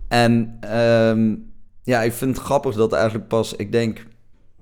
En 0.08 0.60
um, 0.78 1.54
ja, 1.84 2.02
ik 2.02 2.14
vind 2.14 2.36
het 2.36 2.46
grappig 2.46 2.76
dat 2.76 2.94
eigenlijk 2.94 3.28
pas, 3.28 3.56
ik 3.56 3.72
denk, 3.72 4.06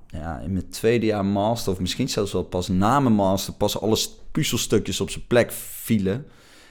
ja, 0.07 0.39
in 0.39 0.53
mijn 0.53 0.69
tweede 0.69 1.05
jaar 1.05 1.25
master, 1.25 1.71
of 1.71 1.79
misschien 1.79 2.09
zelfs 2.09 2.33
wel 2.33 2.43
pas 2.43 2.67
na 2.67 2.99
mijn 2.99 3.15
master, 3.15 3.53
pas 3.53 3.81
alle 3.81 3.97
puzzelstukjes 4.31 5.01
op 5.01 5.09
zijn 5.09 5.27
plek 5.27 5.51
vielen. 5.51 6.25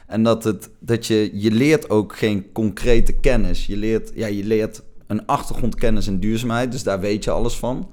En 0.06 0.22
dat, 0.22 0.44
het, 0.44 0.70
dat 0.80 1.06
je, 1.06 1.30
je 1.32 1.50
leert 1.50 1.90
ook 1.90 2.16
geen 2.16 2.52
concrete 2.52 3.12
kennis. 3.12 3.66
Je 3.66 3.76
leert, 3.76 4.12
ja, 4.14 4.26
je 4.26 4.44
leert 4.44 4.82
een 5.06 5.26
achtergrondkennis 5.26 6.06
in 6.06 6.20
duurzaamheid, 6.20 6.72
dus 6.72 6.82
daar 6.82 7.00
weet 7.00 7.24
je 7.24 7.30
alles 7.30 7.54
van. 7.54 7.90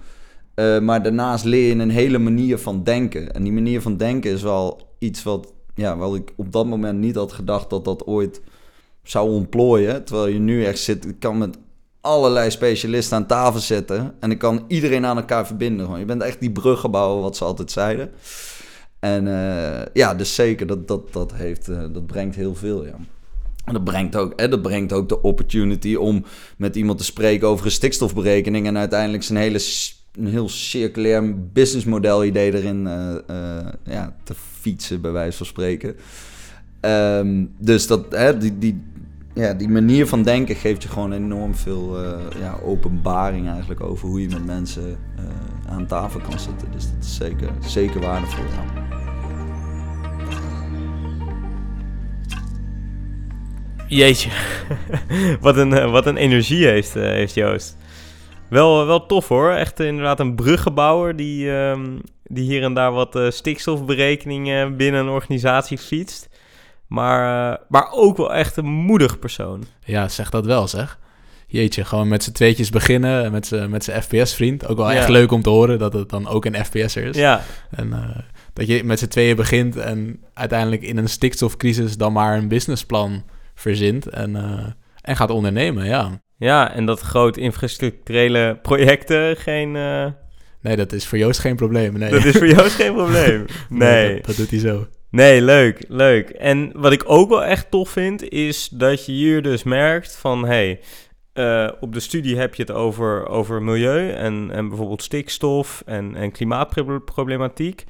Uh, 0.55 0.79
maar 0.79 1.03
daarnaast 1.03 1.43
leer 1.43 1.67
je 1.67 1.81
een 1.81 1.89
hele 1.89 2.17
manier 2.17 2.57
van 2.57 2.83
denken. 2.83 3.33
En 3.33 3.43
die 3.43 3.51
manier 3.51 3.81
van 3.81 3.97
denken 3.97 4.31
is 4.31 4.41
wel 4.41 4.81
iets 4.99 5.23
wat, 5.23 5.53
ja, 5.75 5.97
wat 5.97 6.15
ik 6.15 6.33
op 6.35 6.51
dat 6.51 6.65
moment 6.65 6.99
niet 6.99 7.15
had 7.15 7.31
gedacht 7.31 7.69
dat 7.69 7.85
dat 7.85 8.05
ooit 8.05 8.41
zou 9.03 9.29
ontplooien. 9.29 10.03
Terwijl 10.03 10.27
je 10.27 10.39
nu 10.39 10.65
echt 10.65 10.79
zit, 10.79 11.05
ik 11.05 11.19
kan 11.19 11.37
met 11.37 11.57
allerlei 12.01 12.51
specialisten 12.51 13.17
aan 13.17 13.25
tafel 13.25 13.59
zitten. 13.59 14.15
En 14.19 14.31
ik 14.31 14.37
kan 14.37 14.65
iedereen 14.67 15.05
aan 15.05 15.17
elkaar 15.17 15.47
verbinden. 15.47 15.85
Gewoon. 15.85 15.99
Je 15.99 16.05
bent 16.05 16.21
echt 16.21 16.39
die 16.39 16.51
bruggenbouwer, 16.51 17.21
wat 17.21 17.37
ze 17.37 17.43
altijd 17.43 17.71
zeiden. 17.71 18.11
En 18.99 19.25
uh, 19.25 19.81
ja, 19.93 20.15
dus 20.15 20.35
zeker, 20.35 20.67
dat, 20.67 20.87
dat, 20.87 21.13
dat, 21.13 21.33
heeft, 21.33 21.69
uh, 21.69 21.79
dat 21.93 22.05
brengt 22.05 22.35
heel 22.35 22.55
veel, 22.55 22.85
ja. 22.85 22.95
En 23.65 23.73
dat 23.73 23.83
brengt, 23.83 24.15
ook, 24.15 24.33
hè, 24.35 24.47
dat 24.49 24.61
brengt 24.61 24.93
ook 24.93 25.09
de 25.09 25.21
opportunity 25.21 25.95
om 25.95 26.25
met 26.57 26.75
iemand 26.75 26.97
te 26.97 27.03
spreken 27.03 27.47
over 27.47 27.65
een 27.65 27.71
stikstofberekening... 27.71 28.67
en 28.67 28.77
uiteindelijk 28.77 29.23
zijn 29.23 29.39
hele, 29.39 29.59
een 30.13 30.27
heel 30.27 30.49
circulair 30.49 31.51
businessmodel 31.51 32.23
idee 32.23 32.53
erin 32.53 32.85
uh, 32.85 33.67
ja, 33.83 34.15
te 34.23 34.33
fietsen, 34.59 35.01
bij 35.01 35.11
wijze 35.11 35.37
van 35.37 35.45
spreken. 35.45 35.95
Um, 36.81 37.53
dus 37.57 37.87
dat, 37.87 38.05
hè, 38.09 38.37
die, 38.37 38.57
die, 38.57 38.83
ja, 39.33 39.53
die 39.53 39.69
manier 39.69 40.07
van 40.07 40.23
denken 40.23 40.55
geeft 40.55 40.83
je 40.83 40.89
gewoon 40.89 41.11
enorm 41.11 41.55
veel 41.55 42.03
uh, 42.03 42.19
ja, 42.39 42.59
openbaring 42.63 43.49
eigenlijk 43.49 43.81
over 43.81 44.07
hoe 44.07 44.21
je 44.21 44.27
met 44.27 44.45
mensen 44.45 44.97
uh, 45.19 45.71
aan 45.71 45.85
tafel 45.85 46.19
kan 46.19 46.39
zitten. 46.39 46.71
Dus 46.71 46.83
dat 46.83 47.03
is 47.03 47.15
zeker, 47.15 47.49
zeker 47.59 48.01
waardevol. 48.01 48.43
Jeetje, 53.87 54.29
wat, 55.41 55.57
een, 55.57 55.71
uh, 55.71 55.91
wat 55.91 56.05
een 56.05 56.17
energie 56.17 56.65
heeft, 56.65 56.93
heeft 56.93 57.33
Joost. 57.33 57.77
Wel, 58.49 58.85
wel 58.85 59.05
tof 59.05 59.27
hoor, 59.27 59.51
echt 59.51 59.79
inderdaad 59.79 60.19
een 60.19 60.35
bruggenbouwer 60.35 61.15
die, 61.15 61.49
um, 61.49 62.01
die 62.23 62.43
hier 62.43 62.63
en 62.63 62.73
daar 62.73 62.91
wat 62.91 63.19
stikstofberekeningen 63.29 64.77
binnen 64.77 65.01
een 65.01 65.09
organisatie 65.09 65.77
fietst. 65.77 66.28
Maar, 66.89 67.51
uh, 67.51 67.57
maar 67.67 67.91
ook 67.91 68.17
wel 68.17 68.33
echt 68.33 68.57
een 68.57 68.65
moedig 68.65 69.19
persoon. 69.19 69.63
Ja, 69.85 70.07
zeg 70.07 70.29
dat 70.29 70.45
wel, 70.45 70.67
zeg. 70.67 70.99
Jeetje, 71.47 71.85
gewoon 71.85 72.07
met 72.07 72.23
z'n 72.23 72.31
tweetjes 72.31 72.69
beginnen, 72.69 73.31
met 73.31 73.47
z'n, 73.47 73.69
met 73.69 73.83
zijn 73.83 74.03
FPS-vriend. 74.03 74.67
Ook 74.67 74.77
wel 74.77 74.91
ja. 74.91 74.97
echt 74.97 75.09
leuk 75.09 75.31
om 75.31 75.41
te 75.41 75.49
horen 75.49 75.79
dat 75.79 75.93
het 75.93 76.09
dan 76.09 76.27
ook 76.27 76.45
een 76.45 76.65
FPS'er 76.65 77.03
is. 77.03 77.15
Ja. 77.15 77.41
En 77.71 77.87
uh, 77.87 78.17
dat 78.53 78.67
je 78.67 78.83
met 78.83 78.99
z'n 78.99 79.07
tweeën 79.07 79.35
begint 79.35 79.77
en 79.77 80.23
uiteindelijk 80.33 80.81
in 80.81 80.97
een 80.97 81.09
stikstofcrisis 81.09 81.97
dan 81.97 82.13
maar 82.13 82.37
een 82.37 82.47
businessplan 82.47 83.23
verzint 83.55 84.07
en, 84.07 84.35
uh, 84.35 84.65
en 85.01 85.15
gaat 85.15 85.29
ondernemen, 85.29 85.85
ja. 85.85 86.21
Ja, 86.37 86.73
en 86.73 86.85
dat 86.85 86.99
grote 86.99 87.39
infrastructurele 87.39 88.59
projecten 88.61 89.37
geen... 89.37 89.71
Nee, 90.61 90.75
dat 90.75 90.91
is 90.91 91.05
voor 91.05 91.17
Joost 91.17 91.39
geen 91.39 91.55
probleem. 91.55 91.97
Nee. 91.97 92.11
Dat 92.11 92.25
is 92.25 92.37
voor 92.37 92.47
Joost 92.47 92.75
geen 92.75 92.93
probleem. 93.01 93.45
Nee. 93.69 93.79
nee 93.79 94.15
dat, 94.15 94.25
dat 94.25 94.35
doet 94.35 94.49
hij 94.49 94.59
zo. 94.59 94.87
Nee, 95.11 95.41
leuk, 95.41 95.85
leuk. 95.87 96.29
En 96.29 96.71
wat 96.73 96.91
ik 96.91 97.03
ook 97.05 97.29
wel 97.29 97.43
echt 97.43 97.71
tof 97.71 97.89
vind, 97.89 98.29
is 98.29 98.69
dat 98.69 99.05
je 99.05 99.11
hier 99.11 99.41
dus 99.41 99.63
merkt 99.63 100.15
van... 100.15 100.45
hey, 100.45 100.79
uh, 101.33 101.69
op 101.79 101.93
de 101.93 101.99
studie 101.99 102.37
heb 102.37 102.55
je 102.55 102.61
het 102.61 102.71
over, 102.71 103.27
over 103.27 103.61
milieu 103.61 104.11
en, 104.11 104.51
en 104.51 104.67
bijvoorbeeld 104.67 105.03
stikstof 105.03 105.83
en, 105.85 106.15
en 106.15 106.31
klimaatproblematiek. 106.31 107.83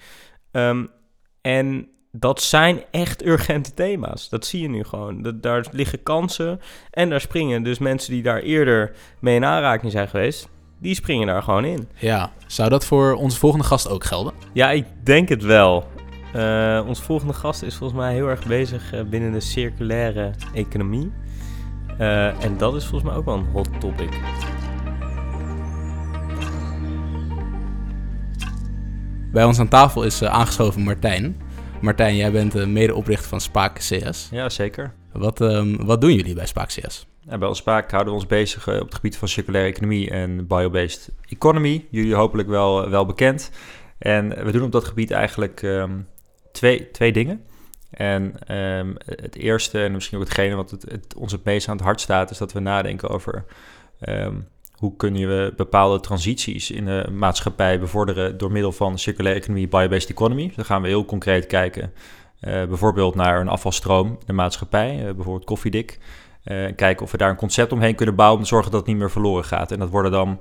Um, 0.52 0.90
en 1.42 1.88
dat 2.12 2.42
zijn 2.42 2.84
echt 2.92 3.26
urgente 3.26 3.74
thema's. 3.74 4.30
Dat 4.30 4.46
zie 4.46 4.62
je 4.62 4.70
nu 4.70 4.84
gewoon. 4.84 5.22
Dat, 5.22 5.44
daar 5.44 5.66
liggen 5.72 6.04
kansen 6.04 6.60
en 6.92 7.10
daar 7.10 7.22
springen 7.22 7.64
dus 7.64 7.78
mensen 7.80 8.14
die 8.14 8.24
daar 8.24 8.42
eerder 8.42 8.96
mee 9.20 9.36
in 9.36 9.46
aanraking 9.46 9.92
zijn 9.92 10.08
geweest... 10.08 10.50
Die 10.82 10.96
springen 10.96 11.28
daar 11.28 11.44
gewoon 11.44 11.66
in. 11.66 11.90
Ja, 11.96 12.32
zou 12.48 12.70
dat 12.70 12.86
voor 12.86 13.14
onze 13.14 13.38
volgende 13.38 13.66
gast 13.66 13.90
ook 13.90 14.04
gelden? 14.04 14.34
Ja, 14.54 14.72
ik 14.72 14.86
denk 15.04 15.30
het 15.30 15.44
wel. 15.44 15.88
Uh, 16.36 16.84
ons 16.88 17.02
volgende 17.02 17.34
gast 17.34 17.64
is 17.64 17.76
volgens 17.76 18.00
mij 18.00 18.14
heel 18.14 18.28
erg 18.28 18.46
bezig 18.46 18.94
uh, 18.94 19.02
binnen 19.04 19.32
de 19.32 19.40
circulaire 19.40 20.32
economie. 20.54 21.12
Uh, 22.00 22.44
en 22.44 22.58
dat 22.58 22.76
is 22.76 22.86
volgens 22.86 23.10
mij 23.10 23.20
ook 23.20 23.26
wel 23.26 23.36
een 23.36 23.46
hot 23.52 23.70
topic. 23.80 24.10
Bij 29.32 29.44
ons 29.44 29.60
aan 29.60 29.68
tafel 29.68 30.04
is 30.04 30.24
aangeschoven 30.24 30.82
Martijn. 30.82 31.42
Martijn, 31.82 32.16
jij 32.16 32.32
bent 32.32 32.68
medeoprichter 32.68 33.30
van 33.30 33.42
Spaak 33.42 33.78
CS. 33.78 34.28
Ja, 34.32 34.50
zeker. 34.50 34.94
Wat, 35.12 35.42
um, 35.42 35.86
wat 35.86 36.02
doen 36.02 36.14
jullie 36.14 36.36
bij 36.36 36.46
Spaak 36.46 36.68
CS? 36.68 37.08
Ja, 37.20 37.38
bij 37.38 37.48
ons 37.48 37.58
Spaak 37.58 37.92
houden 37.92 38.14
we 38.14 38.20
ons 38.20 38.30
bezig 38.30 38.68
op 38.68 38.86
het 38.86 38.96
gebied 38.96 39.18
van 39.18 39.28
circulaire 39.28 39.72
economie 39.72 40.10
en 40.10 40.48
biobased 40.48 41.10
economy. 41.30 41.86
Jullie 41.90 42.16
hopelijk 42.16 42.48
wel, 42.48 42.90
wel 42.90 43.06
bekend. 43.06 43.52
En 43.98 44.46
we 44.46 44.52
doen 44.52 44.64
op 44.64 44.72
dat 44.72 44.84
gebied 44.84 45.12
eigenlijk 45.12 45.62
um, 45.62 46.08
twee, 46.60 46.92
twee 46.92 47.12
dingen. 47.12 47.44
En 47.90 48.56
um, 48.58 48.96
het 49.06 49.36
eerste, 49.36 49.84
en 49.84 49.92
misschien 49.92 50.18
ook 50.18 50.24
hetgene 50.24 50.56
wat 50.56 50.72
het, 50.72 50.82
het, 50.82 51.16
ons 51.16 51.32
het 51.32 51.44
meest 51.44 51.68
aan 51.68 51.76
het 51.76 51.86
hart 51.86 52.02
staat, 52.02 52.32
is 52.32 52.38
dat 52.38 52.54
we 52.54 52.60
nadenken 52.60 53.10
over 53.10 53.46
um, 54.02 54.48
hoe 54.72 54.96
kunnen 54.96 55.28
we 55.28 55.54
bepaalde 55.56 56.00
transities 56.00 56.72
in 56.72 56.86
de 56.86 57.08
maatschappij 57.12 57.80
bevorderen 57.80 58.38
door 58.38 58.52
middel 58.52 58.72
van 58.72 59.00
circulaire 59.00 59.40
economie, 59.40 59.68
biobased 59.68 60.10
economy. 60.10 60.52
Dan 60.56 60.66
gaan 60.66 60.82
we 60.82 60.88
heel 60.88 61.06
concreet 61.06 61.48
kijken, 61.48 61.94
uh, 62.42 62.66
bijvoorbeeld 62.66 63.16
naar 63.16 63.40
een 63.40 63.48
afvalstroom 63.48 64.08
in 64.08 64.26
de 64.26 64.34
maatschappij, 64.34 64.96
uh, 64.98 65.04
bijvoorbeeld 65.04 65.46
koffiedik. 65.46 66.00
Uh, 66.46 66.66
kijken 66.76 67.06
of 67.06 67.12
we 67.12 67.18
daar 67.18 67.30
een 67.30 67.36
concept 67.36 67.72
omheen 67.72 67.96
kunnen 67.96 68.16
bouwen 68.16 68.38
om 68.38 68.44
te 68.44 68.50
zorgen 68.50 68.72
dat 68.72 68.80
het 68.80 68.90
niet 68.90 69.00
meer 69.00 69.12
verloren 69.12 69.46
gaat. 69.46 69.72
En 69.72 69.80
dat 69.80 69.90
worden 69.90 70.12
dan 70.12 70.40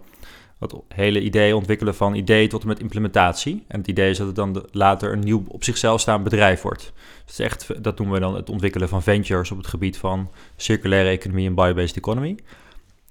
het 0.58 0.74
hele 0.88 1.20
idee 1.20 1.56
ontwikkelen 1.56 1.94
van 1.94 2.14
idee 2.14 2.46
tot 2.46 2.62
en 2.62 2.68
met 2.68 2.80
implementatie. 2.80 3.64
En 3.68 3.78
het 3.78 3.88
idee 3.88 4.10
is 4.10 4.18
dat 4.18 4.26
het 4.26 4.36
dan 4.36 4.64
later 4.70 5.12
een 5.12 5.18
nieuw 5.18 5.44
op 5.48 5.64
zichzelf 5.64 6.00
staand 6.00 6.24
bedrijf 6.24 6.62
wordt. 6.62 6.92
Dus 7.26 7.38
echt, 7.38 7.82
dat 7.82 7.98
noemen 7.98 8.16
we 8.16 8.20
dan 8.20 8.34
het 8.34 8.50
ontwikkelen 8.50 8.88
van 8.88 9.02
ventures 9.02 9.50
op 9.50 9.56
het 9.56 9.66
gebied 9.66 9.98
van 9.98 10.30
circulaire 10.56 11.08
economie 11.08 11.46
en 11.46 11.54
biobased 11.54 11.96
economy. 11.96 12.36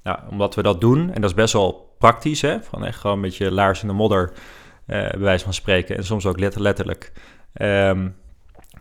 Nou, 0.03 0.19
omdat 0.29 0.55
we 0.55 0.61
dat 0.61 0.81
doen, 0.81 1.13
en 1.13 1.21
dat 1.21 1.29
is 1.29 1.35
best 1.35 1.53
wel 1.53 1.95
praktisch, 1.99 2.41
hè, 2.41 2.61
van 2.61 2.85
echt 2.85 2.99
gewoon 2.99 3.19
met 3.19 3.35
je 3.35 3.51
laars 3.51 3.81
in 3.81 3.87
de 3.87 3.93
modder, 3.93 4.31
eh, 4.85 5.09
bij 5.09 5.19
wijze 5.19 5.43
van 5.43 5.53
spreken, 5.53 5.97
en 5.97 6.03
soms 6.03 6.25
ook 6.25 6.39
letterlijk, 6.39 7.11
um, 7.61 8.15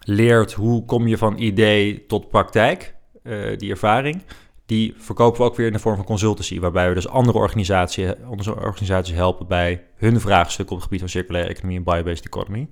leert 0.01 0.53
hoe 0.53 0.85
kom 0.85 1.07
je 1.07 1.19
van 1.19 1.39
idee 1.39 2.07
tot 2.07 2.29
praktijk, 2.29 2.95
uh, 3.23 3.57
die 3.57 3.71
ervaring 3.71 4.23
die 4.67 4.95
verkopen 4.99 5.41
we 5.41 5.47
ook 5.47 5.57
weer 5.57 5.67
in 5.67 5.73
de 5.73 5.79
vorm 5.79 5.97
van 5.97 6.05
consultancy, 6.05 6.61
waarbij 6.61 6.89
we 6.89 6.95
dus 6.95 7.09
andere 7.09 7.39
organisaties, 7.39 8.13
onze 8.29 8.55
organisaties 8.55 9.15
helpen 9.15 9.47
bij 9.47 9.83
hun 9.97 10.21
vraagstukken 10.21 10.75
op 10.75 10.81
het 10.81 10.83
gebied 10.83 11.01
van 11.01 11.09
circulaire 11.09 11.51
economie 11.51 11.77
en 11.77 11.85
biobased 11.85 12.27
economy. 12.27 12.69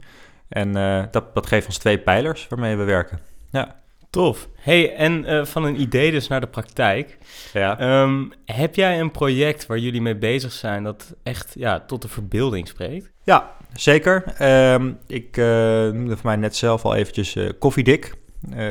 En 0.49 0.77
uh, 0.77 1.03
dat, 1.11 1.35
dat 1.35 1.47
geeft 1.47 1.67
ons 1.67 1.79
twee 1.79 1.99
pijlers 1.99 2.49
waarmee 2.49 2.77
we 2.77 2.85
werken. 2.85 3.21
Ja. 3.51 3.83
Tof. 4.11 4.49
Hey, 4.57 4.95
en 4.95 5.25
uh, 5.25 5.45
van 5.45 5.65
een 5.65 5.81
idee 5.81 6.11
dus 6.11 6.29
naar 6.29 6.41
de 6.41 6.47
praktijk. 6.47 7.19
Ja. 7.53 8.03
Um, 8.03 8.33
heb 8.45 8.75
jij 8.75 9.01
een 9.01 9.11
project 9.11 9.67
waar 9.67 9.79
jullie 9.79 10.01
mee 10.01 10.17
bezig 10.17 10.53
zijn 10.53 10.85
dat 10.85 11.15
echt 11.23 11.53
ja, 11.59 11.81
tot 11.81 12.03
de 12.03 12.09
verbeelding 12.09 12.69
spreekt? 12.69 13.11
Ja, 13.25 13.53
zeker. 13.73 14.43
Um, 14.73 14.99
ik 15.07 15.37
uh, 15.37 15.47
noemde 15.83 16.17
voor 16.17 16.27
mij 16.27 16.37
net 16.37 16.57
zelf 16.57 16.85
al 16.85 16.95
eventjes 16.95 17.37
koffiedik. 17.59 18.15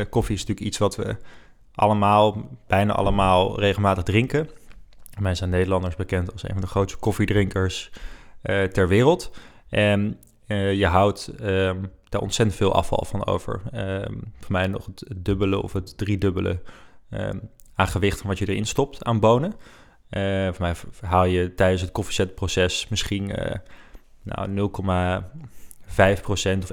koffie 0.09 0.35
is 0.35 0.41
natuurlijk 0.41 0.67
iets 0.67 0.77
wat 0.77 0.95
we 0.95 1.15
allemaal, 1.75 2.49
bijna 2.67 2.93
allemaal 2.93 3.59
regelmatig 3.59 4.03
drinken. 4.03 4.49
Wij 5.19 5.35
zijn 5.35 5.49
Nederlanders 5.49 5.95
bekend 5.95 6.31
als 6.31 6.43
een 6.43 6.51
van 6.51 6.61
de 6.61 6.67
grootste 6.67 6.99
koffiedrinkers 6.99 7.91
eh, 8.41 8.63
ter 8.63 8.87
wereld. 8.87 9.31
En 9.69 10.19
eh, 10.47 10.73
je 10.73 10.85
houdt 10.85 11.27
ehm, 11.27 11.83
daar 12.09 12.21
ontzettend 12.21 12.57
veel 12.57 12.73
afval 12.73 13.05
van 13.05 13.25
over. 13.25 13.61
Ehm, 13.71 14.13
voor 14.39 14.51
mij 14.51 14.67
nog 14.67 14.85
het 14.85 15.05
dubbele 15.15 15.61
of 15.61 15.73
het 15.73 15.97
driedubbele 15.97 16.61
um, 17.09 17.49
aan 17.75 17.87
gewicht 17.87 18.19
van 18.19 18.29
wat 18.29 18.37
je 18.37 18.47
erin 18.47 18.65
stopt 18.65 19.03
aan 19.03 19.19
bonen. 19.19 19.53
Uh, 20.09 20.47
voor 20.47 20.61
mij 20.61 20.75
haal 21.01 21.25
je 21.25 21.53
tijdens 21.53 21.81
het 21.81 21.91
koffiezetproces 21.91 22.87
misschien 22.87 23.31
nou, 24.23 24.71
0,5% 25.85 26.61
of 26.61 26.71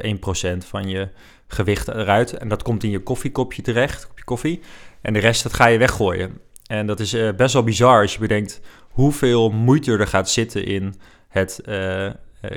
1% 0.64 0.66
van 0.66 0.88
je 0.88 1.08
gewicht 1.52 1.88
eruit. 1.88 2.32
En 2.32 2.48
dat 2.48 2.62
komt 2.62 2.84
in 2.84 2.90
je 2.90 3.02
koffiekopje 3.02 3.62
terecht, 3.62 4.06
kopje 4.06 4.24
koffie. 4.24 4.60
En 5.02 5.12
de 5.12 5.18
rest 5.18 5.42
dat 5.42 5.54
ga 5.54 5.66
je 5.66 5.78
weggooien. 5.78 6.38
En 6.66 6.86
dat 6.86 7.00
is 7.00 7.14
uh, 7.14 7.32
best 7.32 7.52
wel 7.52 7.62
bizar 7.62 8.00
als 8.00 8.12
je 8.12 8.18
bedenkt 8.18 8.60
hoeveel 8.90 9.50
moeite 9.50 9.92
er 9.92 10.06
gaat 10.06 10.30
zitten 10.30 10.64
in 10.64 10.94
het 11.28 11.60
uh, 11.68 12.10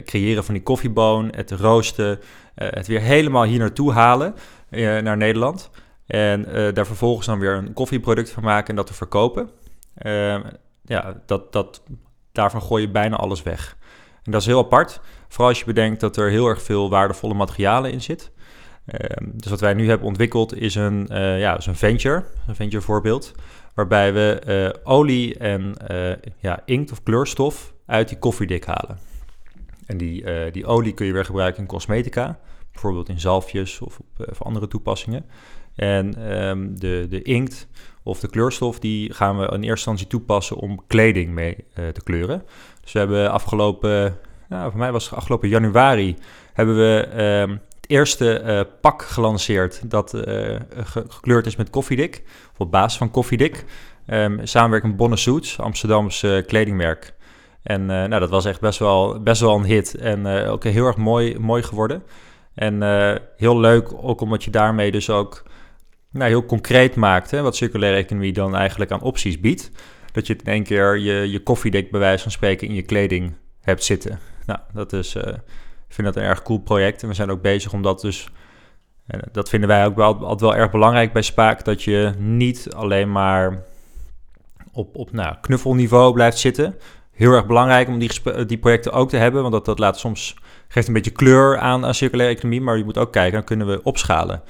creëren 0.06 0.44
van 0.44 0.54
die 0.54 0.64
koffieboon, 0.64 1.32
het 1.36 1.52
roosten, 1.52 2.20
het 2.56 2.88
weer 2.88 3.02
helemaal 3.02 3.44
hier 3.44 3.60
naartoe 3.60 3.92
halen 3.92 4.36
naar 4.70 5.18
Nederland. 5.18 5.70
En 6.08 6.46
daar 6.74 6.86
vervolgens 6.86 7.28
dan 7.28 7.40
weer 7.40 7.54
een 7.54 7.74
koffieproduct 7.74 8.30
van 8.30 8.44
maken 8.44 8.70
en 8.70 8.76
dat 8.76 8.88
te 8.88 8.94
verkopen. 8.94 9.50
Ehm, 9.96 10.42
ja, 10.86 11.22
dat, 11.26 11.54
dat, 11.54 11.84
daarvan 12.32 12.62
gooi 12.62 12.82
je 12.82 12.92
bijna 12.92 13.16
alles 13.16 13.44
weg. 13.44 13.78
En 14.24 14.32
dat 14.32 14.42
is 14.42 14.48
heel 14.48 14.60
apart, 14.60 15.02
vooral 15.28 15.48
als 15.48 15.60
je 15.60 15.66
bedenkt 15.66 16.00
dat 16.00 16.18
er 16.18 16.30
heel 16.30 16.48
erg 16.48 16.62
veel 16.62 16.90
waardevolle 16.90 17.34
materialen 17.34 17.92
in 17.92 18.02
zit. 18.02 18.32
Ehm, 18.86 19.30
dus 19.34 19.50
wat 19.50 19.60
wij 19.60 19.74
nu 19.74 19.88
hebben 19.90 20.08
ontwikkeld 20.08 20.58
is 20.58 20.76
een, 20.76 21.08
uh, 21.12 21.40
ja, 21.40 21.58
is 21.58 21.66
een 21.66 21.76
venture, 21.76 22.24
een 22.48 22.56
venture 22.56 22.84
voorbeeld, 22.84 23.32
waarbij 23.74 24.14
we 24.14 24.42
uh, 24.48 24.94
olie 24.94 25.38
en 25.38 25.74
uh, 25.92 26.12
ja, 26.38 26.62
inkt 26.66 26.92
of 26.92 27.04
kleurstof 27.04 27.74
uit 27.86 28.10
die 28.10 28.18
koffiedik 28.18 28.66
halen. 28.66 28.98
En 29.86 29.98
die, 29.98 30.52
die 30.52 30.66
olie 30.66 30.94
kun 30.94 31.06
je 31.06 31.14
weer 31.14 31.26
gebruiken 31.26 31.62
in 31.62 31.68
cosmetica, 31.68 32.40
bijvoorbeeld 32.72 33.10
in 33.10 33.20
zalfjes 33.20 33.80
of 33.80 34.00
op, 34.00 34.36
andere 34.40 34.68
toepassingen. 34.68 35.26
En 35.76 36.38
um, 36.38 36.80
de, 36.80 37.06
de 37.10 37.22
inkt 37.22 37.68
of 38.04 38.20
de 38.20 38.30
kleurstof, 38.30 38.80
die 38.80 39.14
gaan 39.14 39.38
we 39.38 39.44
in 39.44 39.50
eerste 39.50 39.68
instantie 39.68 40.08
toepassen 40.08 40.58
om 40.58 40.84
kleding 40.88 41.32
mee 41.32 41.66
te 41.74 42.04
kleuren. 42.04 42.44
Dus 42.82 42.92
we 42.92 43.00
hebben 43.00 43.32
afgelopen, 43.32 44.18
nou, 44.50 44.70
voor 44.70 44.80
mij 44.80 44.92
was 44.92 45.14
afgelopen 45.14 45.50
januari, 45.50 46.16
hebben 46.54 46.76
we 46.76 47.24
um, 47.48 47.60
eerste 47.88 48.44
uh, 48.46 48.62
pak 48.82 49.02
gelanceerd 49.02 49.90
dat 49.90 50.14
uh, 50.14 50.60
gekleurd 51.08 51.46
is 51.46 51.56
met 51.56 51.70
koffiedik, 51.70 52.24
of 52.52 52.60
op 52.60 52.72
basis 52.72 52.98
van 52.98 53.12
koffiedik. 53.12 53.66
Um, 54.08 54.40
samenwerking 54.44 54.96
Bonne 54.96 55.16
Suits, 55.16 55.60
Amsterdamse 55.60 56.44
kledingmerk. 56.48 57.14
En 57.64 57.86
nou, 57.86 58.20
dat 58.20 58.30
was 58.30 58.46
echt 58.46 58.60
best 58.60 58.80
wel, 58.80 59.22
best 59.22 59.42
wel 59.42 59.56
een 59.56 59.64
hit 59.64 59.96
en 59.96 60.28
ook 60.28 60.64
heel 60.64 60.86
erg 60.86 60.98
mooi, 60.98 61.40
mooi 61.40 61.64
geworden. 61.64 62.04
En 62.56 62.82
heel 63.38 63.60
leuk, 63.60 63.94
ook 63.94 64.22
omdat 64.22 64.44
je 64.44 64.52
daarmee 64.52 64.92
dus 64.92 65.10
ook 65.10 65.44
nou, 66.12 66.30
heel 66.30 66.46
concreet 66.46 66.96
maakt 66.96 67.32
hè, 67.32 67.42
wat 67.42 67.56
circulaire 67.56 67.98
economie 67.98 68.34
dan 68.34 68.56
eigenlijk 68.56 68.92
aan 68.92 69.02
opties 69.02 69.40
biedt. 69.40 69.72
Dat 70.12 70.28
je 70.28 70.36
in 70.36 70.52
één 70.52 70.64
keer 70.64 70.98
je, 70.98 71.32
je 71.32 71.44
koffiedik 71.44 71.92
bij 71.92 72.00
wijze 72.00 72.24
van 72.24 72.32
spreken 72.32 72.68
in 72.68 72.74
je 72.74 72.84
kleding 72.84 73.34
hebt 73.62 73.84
zitten. 73.84 74.20
Nou, 74.46 74.60
dat 74.74 74.94
is 74.94 75.16
vind 75.94 76.08
dat 76.08 76.16
een 76.16 76.30
erg 76.30 76.42
cool 76.42 76.60
project. 76.60 77.02
En 77.02 77.08
we 77.08 77.14
zijn 77.14 77.32
ook 77.32 77.42
bezig 77.42 77.74
om 77.74 77.82
dat 77.82 78.02
dus... 78.02 78.28
En 79.08 79.22
dat 79.32 79.50
vinden 79.50 79.70
wij 79.70 79.86
ook 79.86 79.96
wel, 79.96 80.14
altijd 80.14 80.42
wel 80.42 80.56
erg 80.56 80.72
belangrijk 80.72 81.14
bij 81.14 81.22
Spaak. 81.22 81.66
Dat 81.66 81.84
je 81.84 82.14
niet 82.18 82.68
alleen 82.76 83.12
maar 83.12 83.64
op, 84.72 84.96
op 84.96 85.12
nou, 85.12 85.36
knuffelniveau 85.42 86.14
blijft 86.14 86.38
zitten. 86.38 86.76
Heel 87.12 87.32
erg 87.32 87.46
belangrijk 87.46 87.88
om 87.88 88.00
die, 88.00 88.12
die 88.46 88.58
projecten 88.58 88.92
ook 88.92 89.10
te 89.10 89.18
hebben. 89.18 89.42
Want 89.42 89.54
dat, 89.54 89.66
dat 89.66 89.80
laat 89.80 90.00
soms, 90.00 90.36
geeft 90.68 90.88
een 90.88 90.94
beetje 90.94 91.12
kleur 91.12 91.58
aan, 91.58 91.86
aan 91.86 91.94
circulaire 91.94 92.36
economie. 92.36 92.62
Maar 92.62 92.78
je 92.78 92.84
moet 92.84 92.98
ook 92.98 93.12
kijken, 93.12 93.34
dan 93.34 93.44
kunnen 93.44 93.68
we 93.68 93.84
opschalen. 93.84 94.42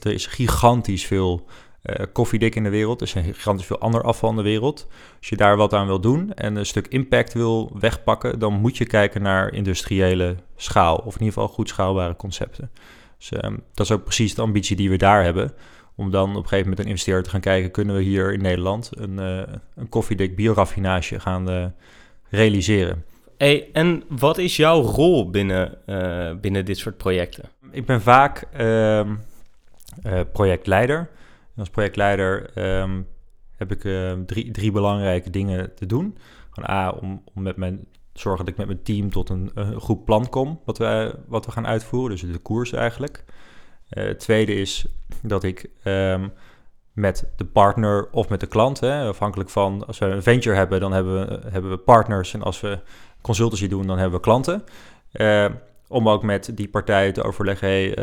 Er 0.00 0.12
is 0.12 0.26
gigantisch 0.26 1.06
veel 1.06 1.46
uh, 1.82 2.06
koffiedik 2.12 2.54
in 2.54 2.62
de 2.62 2.70
wereld. 2.70 3.00
Er 3.00 3.06
is 3.06 3.12
gigantisch 3.12 3.66
veel 3.66 3.78
ander 3.78 4.02
afval 4.02 4.30
in 4.30 4.36
de 4.36 4.42
wereld. 4.42 4.88
Als 5.18 5.28
je 5.28 5.36
daar 5.36 5.56
wat 5.56 5.72
aan 5.72 5.86
wil 5.86 6.00
doen 6.00 6.34
en 6.34 6.56
een 6.56 6.66
stuk 6.66 6.86
impact 6.86 7.32
wil 7.32 7.76
wegpakken, 7.78 8.38
dan 8.38 8.52
moet 8.52 8.76
je 8.76 8.86
kijken 8.86 9.22
naar 9.22 9.52
industriële 9.52 10.36
schaal. 10.56 10.96
Of 10.96 11.14
in 11.14 11.20
ieder 11.20 11.32
geval 11.32 11.48
goed 11.48 11.68
schaalbare 11.68 12.16
concepten. 12.16 12.70
Dus 13.18 13.32
um, 13.44 13.62
dat 13.74 13.86
is 13.86 13.92
ook 13.92 14.04
precies 14.04 14.34
de 14.34 14.42
ambitie 14.42 14.76
die 14.76 14.90
we 14.90 14.96
daar 14.96 15.24
hebben. 15.24 15.52
Om 15.94 16.10
dan 16.10 16.30
op 16.30 16.36
een 16.36 16.42
gegeven 16.42 16.62
moment 16.62 16.78
een 16.78 16.86
investeerder 16.86 17.24
te 17.24 17.30
gaan 17.30 17.40
kijken, 17.40 17.70
kunnen 17.70 17.96
we 17.96 18.02
hier 18.02 18.32
in 18.32 18.42
Nederland 18.42 18.90
een, 18.94 19.18
uh, 19.20 19.42
een 19.74 19.88
koffiedik 19.88 20.36
bioraffinage 20.36 21.20
gaan 21.20 21.50
uh, 21.50 21.64
realiseren. 22.28 23.04
Hey, 23.36 23.68
en 23.72 24.02
wat 24.08 24.38
is 24.38 24.56
jouw 24.56 24.82
rol 24.82 25.30
binnen, 25.30 25.78
binnen 26.40 26.64
dit 26.64 26.78
soort 26.78 26.96
projecten? 26.96 27.44
Ik 27.70 27.86
ben 27.86 28.02
vaak 28.02 28.46
ehm, 28.52 29.14
als 31.56 31.70
projectleider 31.70 32.58
um, 32.80 33.06
heb 33.56 33.72
ik 33.72 33.84
uh, 33.84 34.12
drie, 34.12 34.50
drie 34.50 34.72
belangrijke 34.72 35.30
dingen 35.30 35.74
te 35.74 35.86
doen. 35.86 36.18
Van 36.50 36.68
A, 36.68 36.90
om, 36.90 37.22
om 37.34 37.42
met 37.42 37.56
mijn, 37.56 37.86
zorgen 38.12 38.44
dat 38.44 38.52
ik 38.54 38.58
met 38.58 38.66
mijn 38.66 38.82
team 38.82 39.10
tot 39.10 39.28
een, 39.28 39.52
goed 39.76 40.04
plan 40.04 40.28
kom 40.28 40.60
wat 40.64 40.78
we, 40.78 41.18
wat 41.26 41.46
we 41.46 41.52
gaan 41.52 41.66
uitvoeren. 41.66 42.10
Dus 42.10 42.32
de 42.32 42.38
koers 42.38 42.72
eigenlijk. 42.72 43.24
Uh, 43.90 44.04
het 44.04 44.18
tweede 44.18 44.54
is 44.54 44.86
dat 45.22 45.44
ik 45.44 45.70
um, 45.84 46.32
met 46.92 47.32
de 47.36 47.44
partner 47.44 48.08
of 48.10 48.28
met 48.28 48.40
de 48.40 48.46
klant, 48.46 48.80
hè, 48.80 49.08
afhankelijk 49.08 49.50
van 49.50 49.86
als 49.86 49.98
we 49.98 50.06
een 50.06 50.22
venture 50.22 50.56
hebben, 50.56 50.80
dan 50.80 50.92
hebben 50.92 51.28
we, 51.28 51.48
hebben 51.50 51.70
we 51.70 51.78
partners. 51.78 52.34
En 52.34 52.42
als 52.42 52.60
we 52.60 52.78
consultancy 53.20 53.68
doen, 53.68 53.86
dan 53.86 53.98
hebben 53.98 54.18
we 54.18 54.24
klanten. 54.24 54.64
Uh, 55.12 55.46
om 55.88 56.08
ook 56.08 56.22
met 56.22 56.50
die 56.54 56.68
partijen 56.68 57.12
te 57.12 57.22
overleggen, 57.22 57.68
hey, 57.68 57.94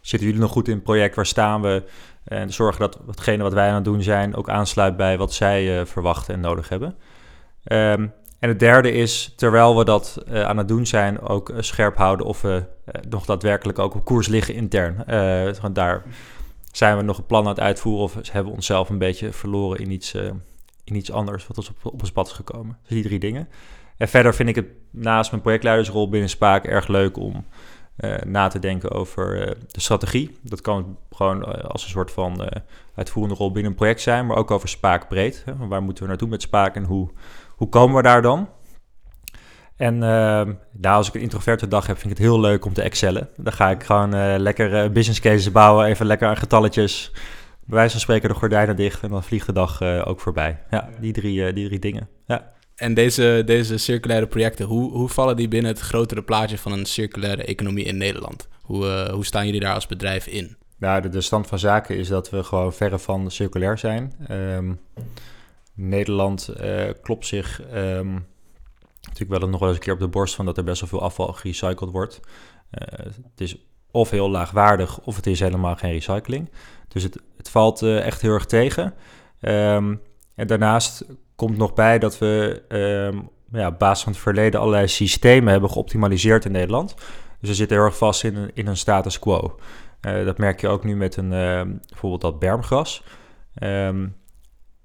zitten 0.00 0.28
jullie 0.28 0.42
nog 0.42 0.52
goed 0.52 0.68
in 0.68 0.74
het 0.74 0.82
project? 0.82 1.14
Waar 1.14 1.26
staan 1.26 1.62
we? 1.62 1.82
En 2.24 2.52
zorgen 2.52 2.80
dat 2.80 2.98
hetgene 3.06 3.42
wat 3.42 3.52
wij 3.52 3.68
aan 3.68 3.74
het 3.74 3.84
doen 3.84 4.02
zijn 4.02 4.34
ook 4.34 4.48
aansluit 4.48 4.96
bij 4.96 5.18
wat 5.18 5.32
zij 5.32 5.80
uh, 5.80 5.86
verwachten 5.86 6.34
en 6.34 6.40
nodig 6.40 6.68
hebben. 6.68 6.94
Um, 7.64 8.12
en 8.38 8.48
het 8.48 8.58
derde 8.58 8.92
is, 8.92 9.32
terwijl 9.36 9.76
we 9.76 9.84
dat 9.84 10.22
uh, 10.28 10.42
aan 10.42 10.56
het 10.56 10.68
doen 10.68 10.86
zijn, 10.86 11.20
ook 11.20 11.48
uh, 11.48 11.56
scherp 11.60 11.96
houden 11.96 12.26
of 12.26 12.40
we 12.40 12.64
nog 13.08 13.24
daadwerkelijk 13.24 13.78
ook 13.78 13.94
op 13.94 14.04
koers 14.04 14.28
liggen 14.28 14.54
intern. 14.54 15.04
daar 15.72 16.02
zijn 16.72 16.96
we 16.96 17.02
nog 17.02 17.18
een 17.18 17.26
plan 17.26 17.42
aan 17.42 17.48
het 17.48 17.60
uitvoeren 17.60 18.02
of 18.02 18.14
hebben 18.14 18.50
we 18.50 18.56
onszelf 18.56 18.88
een 18.88 18.98
beetje 18.98 19.32
verloren 19.32 19.80
in 19.80 19.90
iets, 19.90 20.14
in 20.84 20.94
iets 20.94 21.12
anders 21.12 21.46
wat 21.46 21.56
ons 21.56 21.68
op, 21.68 21.76
op 21.82 22.00
ons 22.00 22.12
pad 22.12 22.26
is 22.26 22.32
gekomen. 22.32 22.78
Dus 22.82 22.90
die 22.90 23.02
drie 23.02 23.18
dingen. 23.18 23.48
En 23.96 24.08
verder 24.08 24.34
vind 24.34 24.48
ik 24.48 24.54
het 24.54 24.66
naast 24.90 25.30
mijn 25.30 25.42
projectleidersrol 25.42 26.08
binnen 26.08 26.30
Spaak 26.30 26.64
erg 26.64 26.88
leuk 26.88 27.16
om 27.16 27.44
na 28.26 28.48
te 28.48 28.58
denken 28.58 28.90
over 28.90 29.40
uh, 29.40 29.54
de 29.68 29.80
strategie. 29.80 30.38
Dat 30.42 30.60
kan 30.60 30.98
gewoon 31.12 31.38
uh, 31.38 31.64
als 31.64 31.82
een 31.82 31.90
soort 31.90 32.10
van 32.10 32.48
uitvoerende 32.94 33.36
rol 33.36 33.52
binnen 33.52 33.70
een 33.70 33.76
project 33.76 34.00
zijn, 34.00 34.26
maar 34.26 34.36
ook 34.36 34.50
over 34.50 34.68
Spaak 34.68 35.08
breed. 35.08 35.42
Hè? 35.44 35.66
Waar 35.66 35.82
moeten 35.82 36.02
we 36.02 36.08
naartoe 36.08 36.28
met 36.28 36.42
Spaak 36.42 36.74
en 36.74 36.84
hoe, 36.84 37.10
hoe 37.56 37.68
komen 37.68 37.96
we 37.96 38.02
daar 38.02 38.22
dan? 38.22 38.48
En 39.76 39.98
nou, 39.98 40.56
als 40.96 41.08
ik 41.08 41.14
een 41.14 41.20
introverte 41.20 41.68
dag 41.68 41.86
heb, 41.86 41.98
vind 41.98 42.10
ik 42.12 42.18
het 42.18 42.26
heel 42.26 42.40
leuk 42.40 42.64
om 42.64 42.72
te 42.72 42.82
excellen. 42.82 43.28
Dan 43.36 43.52
ga 43.52 43.70
ik 43.70 43.82
gewoon 43.82 44.36
lekker 44.38 44.92
business 44.92 45.20
cases 45.20 45.52
bouwen, 45.52 45.86
even 45.86 46.06
lekker 46.06 46.28
aan 46.28 46.36
getalletjes. 46.36 47.10
Bij 47.64 47.78
wijze 47.78 47.90
van 47.90 48.00
spreken 48.00 48.28
de 48.28 48.34
gordijnen 48.34 48.76
dicht 48.76 49.02
en 49.02 49.08
dan 49.08 49.22
vliegt 49.22 49.46
de 49.46 49.52
dag 49.52 49.82
ook 49.82 50.20
voorbij. 50.20 50.58
Ja, 50.70 50.88
die 51.00 51.12
drie, 51.12 51.52
die 51.52 51.66
drie 51.66 51.78
dingen. 51.78 52.08
Ja. 52.26 52.52
En 52.80 52.94
deze, 52.94 53.42
deze 53.46 53.78
circulaire 53.78 54.26
projecten, 54.26 54.66
hoe, 54.66 54.92
hoe 54.92 55.08
vallen 55.08 55.36
die 55.36 55.48
binnen 55.48 55.70
het 55.70 55.80
grotere 55.80 56.22
plaatje 56.22 56.58
van 56.58 56.72
een 56.72 56.86
circulaire 56.86 57.44
economie 57.44 57.84
in 57.84 57.96
Nederland? 57.96 58.48
Hoe, 58.62 58.84
uh, 58.84 59.12
hoe 59.12 59.24
staan 59.24 59.46
jullie 59.46 59.60
daar 59.60 59.74
als 59.74 59.86
bedrijf 59.86 60.26
in? 60.26 60.56
Nou, 60.76 61.08
de, 61.08 61.20
stand 61.20 61.46
van 61.46 61.58
zaken 61.58 61.96
is 61.96 62.08
dat 62.08 62.30
we 62.30 62.44
gewoon 62.44 62.72
verre 62.72 62.98
van 62.98 63.30
circulair 63.30 63.78
zijn. 63.78 64.12
Um, 64.30 64.80
Nederland 65.74 66.50
uh, 66.60 66.82
klopt 67.02 67.26
zich 67.26 67.62
um, 67.74 68.26
natuurlijk 69.02 69.40
wel 69.40 69.48
nog 69.48 69.62
eens 69.62 69.74
een 69.74 69.78
keer 69.78 69.92
op 69.92 69.98
de 70.00 70.08
borst 70.08 70.34
van 70.34 70.44
dat 70.44 70.56
er 70.56 70.64
best 70.64 70.80
wel 70.80 70.88
veel 70.88 71.02
afval 71.02 71.32
gerecycled 71.32 71.90
wordt. 71.90 72.20
Uh, 72.70 72.98
het 73.04 73.40
is 73.40 73.56
of 73.90 74.10
heel 74.10 74.30
laagwaardig 74.30 75.00
of 75.00 75.16
het 75.16 75.26
is 75.26 75.40
helemaal 75.40 75.76
geen 75.76 75.92
recycling. 75.92 76.50
Dus 76.88 77.02
het, 77.02 77.20
het 77.36 77.50
valt 77.50 77.82
echt 77.82 78.20
heel 78.20 78.32
erg 78.32 78.46
tegen. 78.46 78.94
Um, 79.40 80.00
en 80.34 80.46
daarnaast 80.46 81.04
komt 81.40 81.56
nog 81.56 81.74
bij 81.74 81.98
dat 81.98 82.18
we 82.18 82.62
um, 83.12 83.28
ja, 83.52 83.66
op 83.66 83.78
basis 83.78 84.04
van 84.04 84.12
het 84.12 84.20
verleden 84.20 84.60
allerlei 84.60 84.88
systemen 84.88 85.52
hebben 85.52 85.70
geoptimaliseerd 85.70 86.44
in 86.44 86.52
Nederland. 86.52 86.94
Dus 87.40 87.48
we 87.48 87.54
zitten 87.54 87.76
heel 87.76 87.86
erg 87.86 87.96
vast 87.96 88.24
in 88.24 88.36
een, 88.36 88.50
in 88.54 88.66
een 88.66 88.76
status 88.76 89.18
quo. 89.18 89.58
Uh, 90.00 90.24
dat 90.24 90.38
merk 90.38 90.60
je 90.60 90.68
ook 90.68 90.84
nu 90.84 90.96
met 90.96 91.16
een, 91.16 91.32
uh, 91.32 91.62
bijvoorbeeld 91.88 92.20
dat 92.20 92.38
bermgras. 92.38 93.02
Um, 93.62 94.16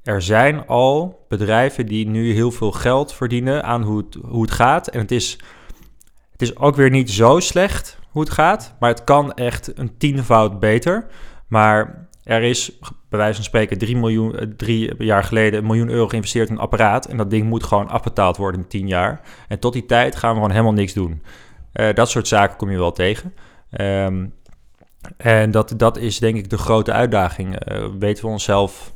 er 0.04 0.22
zijn 0.22 0.68
al 0.68 1.26
bedrijven 1.28 1.86
die 1.86 2.08
nu 2.08 2.34
heel 2.34 2.52
veel 2.52 2.72
geld 2.72 3.13
verdienen 3.13 3.63
aan 3.63 3.84
hoe 3.84 3.98
het, 3.98 4.18
hoe 4.28 4.41
het 4.41 4.52
gaat. 4.52 4.88
En 4.88 5.00
het 5.00 5.12
is, 5.12 5.39
het 6.32 6.41
is 6.41 6.58
ook 6.58 6.76
weer 6.76 6.89
niet 6.89 7.12
zo 7.12 7.39
slecht 7.39 8.00
hoe 8.10 8.22
het 8.22 8.32
gaat, 8.32 8.76
maar 8.80 8.89
het 8.89 9.04
kan 9.04 9.34
echt 9.34 9.78
een 9.78 9.98
tienvoud 9.98 10.60
beter. 10.60 11.06
Maar 11.48 12.08
er 12.26 12.44
is 12.44 12.80
bij 13.10 13.20
wijze 13.20 13.36
van 13.36 13.44
spreken 13.44 13.78
3, 13.78 13.98
miljoen, 13.98 14.36
eh, 14.36 14.48
drie 14.58 14.94
jaar 14.98 15.24
geleden 15.24 15.60
een 15.60 15.66
miljoen 15.66 15.90
euro 15.90 16.08
geïnvesteerd 16.08 16.50
in 16.50 16.56
een 16.56 16.62
apparaat. 16.62 17.06
En 17.06 17.18
dat 17.18 17.30
ding 17.30 17.48
moet 17.48 17.64
gewoon 17.64 17.90
afbetaald 17.90 18.38
worden 18.38 18.62
in 18.62 18.68
10 18.68 18.88
jaar. 18.88 19.22
En 19.48 19.60
tot 19.60 19.74
die 19.74 19.86
tijd 19.86 20.16
gaan 20.16 20.30
we 20.30 20.36
gewoon 20.36 20.52
helemaal 20.52 20.74
niks 20.74 20.94
doen. 20.94 21.24
Eh, 21.72 21.94
dat 21.94 22.10
soort 22.10 22.28
zaken 22.28 22.58
kom 22.58 22.72
je 22.72 22.78
wel 22.78 22.92
tegen. 22.92 23.34
Ehm, 23.70 24.26
en 25.18 25.52
dat, 25.52 25.74
dat 25.78 25.98
is 25.98 26.20
denk 26.20 26.38
ik 26.38 26.50
de 26.50 26.58
grote 26.58 26.92
uitdaging. 26.92 27.56
Eh, 27.56 27.88
weten 28.00 28.26
we 28.26 28.32
onszelf 28.32 28.94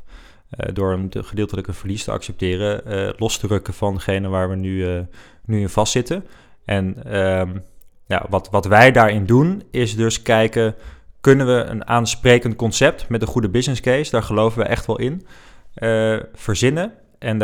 door 0.74 0.94
een 0.94 1.10
de 1.10 1.24
gedeeltelijke 1.24 1.74
verlies 1.74 2.04
te 2.04 2.12
accepteren, 2.12 2.84
los 3.18 3.38
te 3.38 3.48
rukken 3.48 3.74
van 3.74 3.94
degene 3.94 4.28
waar 4.28 4.50
we 4.50 4.56
nu, 4.56 5.06
nu 5.46 5.60
in 5.60 5.70
vastzitten. 5.70 6.26
En 6.66 7.04
ehm, 7.06 7.50
ja, 8.08 8.26
wat, 8.30 8.50
wat 8.52 8.66
wij 8.66 8.92
daarin 8.92 9.26
doen, 9.26 9.64
is 9.72 9.96
dus 9.96 10.22
kijken, 10.22 10.76
kunnen 11.22 11.46
we 11.48 11.64
een 11.64 11.88
aansprekend 11.88 12.56
concept 12.56 13.10
met 13.10 13.22
een 13.22 13.28
goede 13.28 13.50
business 13.50 13.82
case, 13.82 14.12
daar 14.12 14.24
geloven 14.24 14.62
we 14.62 14.68
echt 14.68 14.86
wel 14.86 15.00
in, 15.00 15.26
eh, 15.74 16.18
verzinnen. 16.34 16.94
En 17.20 17.38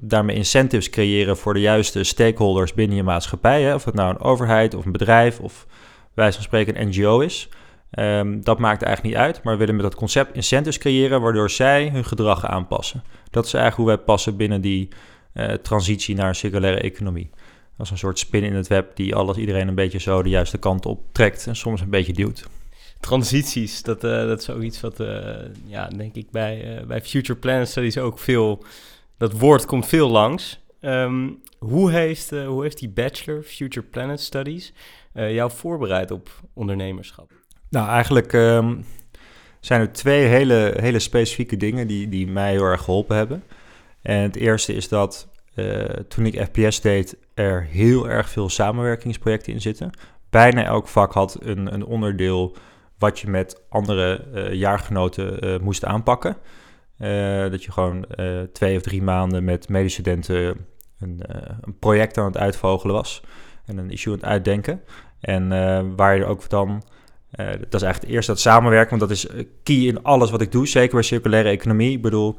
daarmee 0.00 0.36
incentives 0.36 0.90
creëren 0.90 1.36
voor 1.36 1.54
de 1.54 1.60
juiste 1.60 2.04
stakeholders 2.04 2.74
binnen 2.74 2.96
je 2.96 3.02
maatschappij. 3.02 3.62
Hè? 3.62 3.74
Of 3.74 3.84
het 3.84 3.94
nou 3.94 4.10
een 4.10 4.20
overheid 4.20 4.74
of 4.74 4.84
een 4.84 4.92
bedrijf 4.92 5.40
of 5.40 5.66
wijze 6.14 6.34
van 6.34 6.42
spreken 6.42 6.80
een 6.80 6.88
NGO 6.88 7.20
is. 7.20 7.48
Ehm, 7.90 8.40
dat 8.40 8.58
maakt 8.58 8.82
eigenlijk 8.82 9.14
niet 9.14 9.24
uit, 9.24 9.42
maar 9.42 9.52
we 9.52 9.58
willen 9.58 9.74
met 9.74 9.84
dat 9.84 9.94
concept 9.94 10.34
incentives 10.34 10.78
creëren 10.78 11.20
waardoor 11.20 11.50
zij 11.50 11.88
hun 11.92 12.04
gedrag 12.04 12.46
aanpassen. 12.46 13.02
Dat 13.30 13.44
is 13.46 13.54
eigenlijk 13.54 13.88
hoe 13.88 13.96
wij 13.96 14.04
passen 14.04 14.36
binnen 14.36 14.60
die 14.60 14.88
eh, 15.32 15.52
transitie 15.52 16.14
naar 16.14 16.28
een 16.28 16.34
circulaire 16.34 16.80
economie. 16.80 17.30
Dat 17.76 17.86
is 17.86 17.92
een 17.92 17.98
soort 17.98 18.18
spin 18.18 18.42
in 18.42 18.54
het 18.54 18.66
web 18.66 18.96
die 18.96 19.14
alles 19.14 19.36
iedereen 19.36 19.68
een 19.68 19.74
beetje 19.74 20.00
zo 20.00 20.22
de 20.22 20.28
juiste 20.28 20.58
kant 20.58 20.86
op 20.86 21.00
trekt 21.12 21.46
en 21.46 21.56
soms 21.56 21.80
een 21.80 21.90
beetje 21.90 22.12
duwt. 22.12 22.48
Transities, 23.00 23.82
dat, 23.82 24.04
eh, 24.04 24.26
dat 24.26 24.40
is 24.40 24.50
ook 24.50 24.62
iets 24.62 24.80
wat, 24.80 25.00
eh, 25.00 25.36
ja, 25.64 25.88
denk 25.88 26.14
ik, 26.14 26.30
bij, 26.30 26.78
eh, 26.78 26.86
bij 26.86 27.02
Future 27.02 27.38
Planet 27.38 27.68
Studies 27.68 27.98
ook 27.98 28.18
veel... 28.18 28.64
Dat 29.16 29.32
woord 29.32 29.66
komt 29.66 29.86
veel 29.86 30.08
langs. 30.08 30.60
Ehm, 30.80 31.28
hoe, 31.58 31.90
heeft, 31.90 32.30
hoe 32.30 32.62
heeft 32.62 32.78
die 32.78 32.88
bachelor 32.88 33.42
Future 33.42 33.86
Planet 33.86 34.20
Studies 34.20 34.72
jou 35.12 35.50
voorbereid 35.50 36.10
op 36.10 36.28
ondernemerschap? 36.54 37.32
Nou, 37.68 37.88
eigenlijk 37.88 38.32
ehm, 38.32 38.76
zijn 39.60 39.80
er 39.80 39.92
twee 39.92 40.24
hele, 40.24 40.74
hele 40.80 40.98
specifieke 40.98 41.56
dingen 41.56 41.86
die, 41.86 42.08
die 42.08 42.26
mij 42.26 42.50
heel 42.50 42.64
erg 42.64 42.82
geholpen 42.82 43.16
hebben. 43.16 43.42
En 44.02 44.22
het 44.22 44.36
eerste 44.36 44.74
is 44.74 44.88
dat 44.88 45.28
toen 46.08 46.26
ik 46.26 46.44
FPS 46.44 46.80
deed, 46.80 47.16
er 47.34 47.62
heel 47.62 48.08
erg 48.08 48.28
veel 48.28 48.48
samenwerkingsprojecten 48.48 49.52
in 49.52 49.60
zitten. 49.60 49.90
Bijna 50.30 50.64
elk 50.64 50.88
vak 50.88 51.12
had 51.12 51.36
een, 51.40 51.74
een 51.74 51.84
onderdeel 51.84 52.56
wat 52.98 53.18
je 53.18 53.30
met 53.30 53.62
andere 53.68 54.24
eh, 54.34 54.52
jaargenoten 54.52 55.40
eh, 55.40 55.58
moest 55.58 55.84
aanpakken. 55.84 56.36
Eh, 56.96 57.50
dat 57.50 57.64
je 57.64 57.72
gewoon 57.72 58.06
twee 58.52 58.76
of 58.76 58.82
drie 58.82 59.02
maanden 59.02 59.44
met 59.44 59.68
medestudenten 59.68 60.66
een, 60.98 61.20
een 61.60 61.78
project 61.78 62.18
aan 62.18 62.24
het 62.24 62.36
uitvogelen 62.36 62.94
was. 62.94 63.22
En 63.64 63.78
een 63.78 63.90
issue 63.90 64.12
aan 64.12 64.18
het 64.18 64.28
uitdenken. 64.28 64.80
En 65.20 65.48
waar 65.96 66.16
je 66.16 66.24
ook 66.24 66.48
dan... 66.48 66.82
dat 67.30 67.74
is 67.74 67.82
eigenlijk 67.82 68.00
het 68.00 68.10
eerste, 68.10 68.30
dat 68.30 68.40
samenwerken. 68.40 68.98
Want 68.98 69.00
dat 69.00 69.10
is 69.10 69.26
key 69.62 69.76
in 69.76 70.02
alles 70.02 70.30
wat 70.30 70.40
ik 70.40 70.52
doe. 70.52 70.66
Zeker 70.66 70.94
bij 70.94 71.02
circulaire 71.02 71.48
economie. 71.48 71.92
Ik 71.92 72.02
bedoel, 72.02 72.36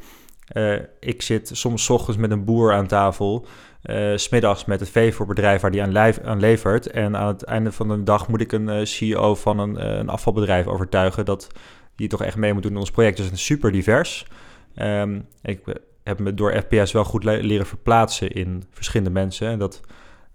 eh, 0.50 0.74
ik 1.00 1.22
zit 1.22 1.50
soms 1.54 1.90
ochtends 1.90 2.20
met 2.20 2.32
een 2.32 2.44
boer 2.46 2.74
aan 2.74 2.88
tafel. 2.88 3.46
eh, 3.82 4.14
's 4.16 4.24
smiddags 4.24 4.66
met 4.66 4.80
het 4.80 4.90
veevoerbedrijf 4.90 5.62
waar 5.62 5.72
die 5.72 5.82
aan, 6.24 6.40
levert. 6.40 6.88
En 6.88 7.18
aan 7.18 7.28
het 7.28 7.44
einde 7.44 7.72
van 7.72 7.88
de 7.88 8.04
dag 8.04 8.28
moet 8.28 8.42
ik 8.42 8.52
een 8.52 8.70
eh, 8.70 8.86
CEO 8.86 9.36
van 9.36 9.60
een, 9.60 9.78
eh, 9.78 9.98
een 9.98 10.10
afvalbedrijf 10.10 10.68
overtuigen... 10.68 11.26
dat 11.26 11.48
die 11.96 12.08
toch 12.08 12.24
echt 12.24 12.36
mee 12.38 12.54
moet 12.54 12.64
doen 12.64 12.72
in 12.72 12.78
ons 12.78 12.92
project. 12.92 13.18
Dus 13.18 13.26
het 13.26 13.36
is 13.36 13.46
super 13.46 13.72
divers. 13.72 14.28
Ehm, 14.76 15.20
ik 15.42 15.68
eh, 15.68 15.76
heb 16.04 16.20
me 16.20 16.34
door 16.34 16.52
FPS 16.68 16.92
wel 16.92 17.04
goed 17.04 17.24
le- 17.24 17.40
leren 17.42 17.66
verplaatsen 17.66 18.32
in 18.32 18.64
verschillende 18.72 19.12
mensen. 19.14 19.48
En 19.48 19.60
dat 19.60 19.82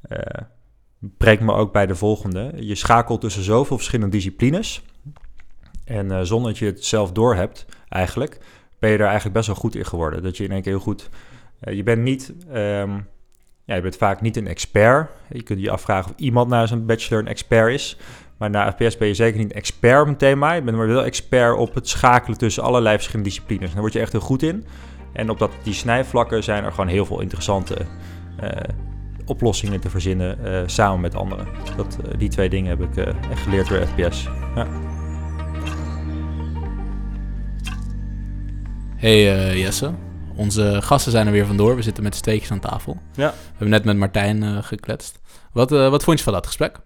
eh, 0.08 0.42
brengt 0.98 1.42
me 1.42 1.52
ook 1.52 1.72
bij 1.72 1.86
de 1.86 1.94
volgende. 1.94 2.52
Je 2.56 2.74
schakelt 2.74 3.20
tussen 3.20 3.42
zoveel 3.42 3.76
verschillende 3.76 4.12
disciplines. 4.16 4.82
En 5.84 6.10
eh, 6.10 6.20
zonder 6.22 6.50
dat 6.50 6.58
je 6.58 6.66
het 6.66 6.84
zelf 6.84 7.12
doorhebt, 7.12 7.66
eigenlijk, 7.88 8.38
ben 8.84 8.92
je 8.92 8.98
daar 8.98 9.08
eigenlijk 9.08 9.36
best 9.36 9.46
wel 9.46 9.56
goed 9.56 9.74
in 9.74 9.86
geworden. 9.86 10.22
Dat 10.22 10.36
je 10.36 10.44
in 10.44 10.50
één 10.50 10.62
keer 10.62 10.72
heel 10.72 10.80
goed... 10.80 11.08
eh, 11.60 11.74
je 11.74 11.82
bent 11.82 12.02
niet... 12.02 12.34
ehm, 12.52 12.90
ja, 13.64 13.74
je 13.74 13.80
bent 13.80 13.96
vaak 13.96 14.20
niet 14.20 14.36
een 14.36 14.46
expert. 14.46 15.10
Je 15.28 15.42
kunt 15.42 15.60
je 15.60 15.70
afvragen 15.70 16.10
of 16.10 16.18
iemand 16.18 16.48
na 16.48 16.66
zijn 16.66 16.86
bachelor 16.86 17.22
een 17.22 17.28
expert 17.28 17.72
is. 17.72 17.96
Maar 18.38 18.50
na 18.50 18.72
FPS 18.72 18.96
ben 18.96 19.08
je 19.08 19.14
zeker 19.14 19.38
niet 19.38 19.50
een 19.50 19.56
expert 19.56 20.02
op 20.02 20.08
een 20.08 20.16
thema. 20.16 20.52
Je 20.52 20.62
bent 20.62 20.76
maar 20.76 20.86
wel 20.86 21.04
expert 21.04 21.56
op 21.56 21.74
het 21.74 21.88
schakelen 21.88 22.38
tussen 22.38 22.62
allerlei 22.62 22.94
verschillende 22.94 23.28
disciplines. 23.28 23.72
Daar 23.72 23.80
word 23.80 23.92
je 23.92 24.00
echt 24.00 24.12
heel 24.12 24.20
goed 24.20 24.42
in. 24.42 24.64
En 25.12 25.30
op 25.30 25.38
dat, 25.38 25.50
die 25.62 25.74
snijvlakken 25.74 26.42
zijn 26.42 26.64
er 26.64 26.70
gewoon 26.70 26.88
heel 26.88 27.06
veel 27.06 27.20
interessante 27.20 27.76
eh, 28.40 28.50
oplossingen 29.26 29.80
te 29.80 29.90
verzinnen 29.90 30.44
eh, 30.44 30.62
samen 30.66 31.00
met 31.00 31.14
anderen. 31.14 31.46
Dat, 31.76 31.98
die 32.18 32.28
twee 32.28 32.48
dingen 32.48 32.78
heb 32.78 32.80
ik 32.80 32.96
echt 33.30 33.42
geleerd 33.42 33.68
door 33.68 33.86
FPS. 33.86 34.28
Ja. 34.54 34.93
Hey 39.04 39.34
eh, 39.34 39.62
Jesse, 39.62 39.94
onze 40.36 40.82
gasten 40.82 41.12
zijn 41.12 41.26
er 41.26 41.32
weer 41.32 41.46
vandoor. 41.46 41.76
We 41.76 41.82
zitten 41.82 42.02
met 42.02 42.14
steekjes 42.14 42.50
aan 42.50 42.60
tafel. 42.60 42.96
Ja. 43.14 43.30
We 43.30 43.48
hebben 43.48 43.68
net 43.68 43.84
met 43.84 43.96
Martijn 43.96 44.42
eh, 44.42 44.62
gekletst. 44.62 45.20
Wat, 45.52 45.72
eh, 45.72 45.90
wat 45.90 46.04
vond 46.04 46.18
je 46.18 46.24
van 46.24 46.32
dat 46.32 46.46
gesprek? 46.46 46.80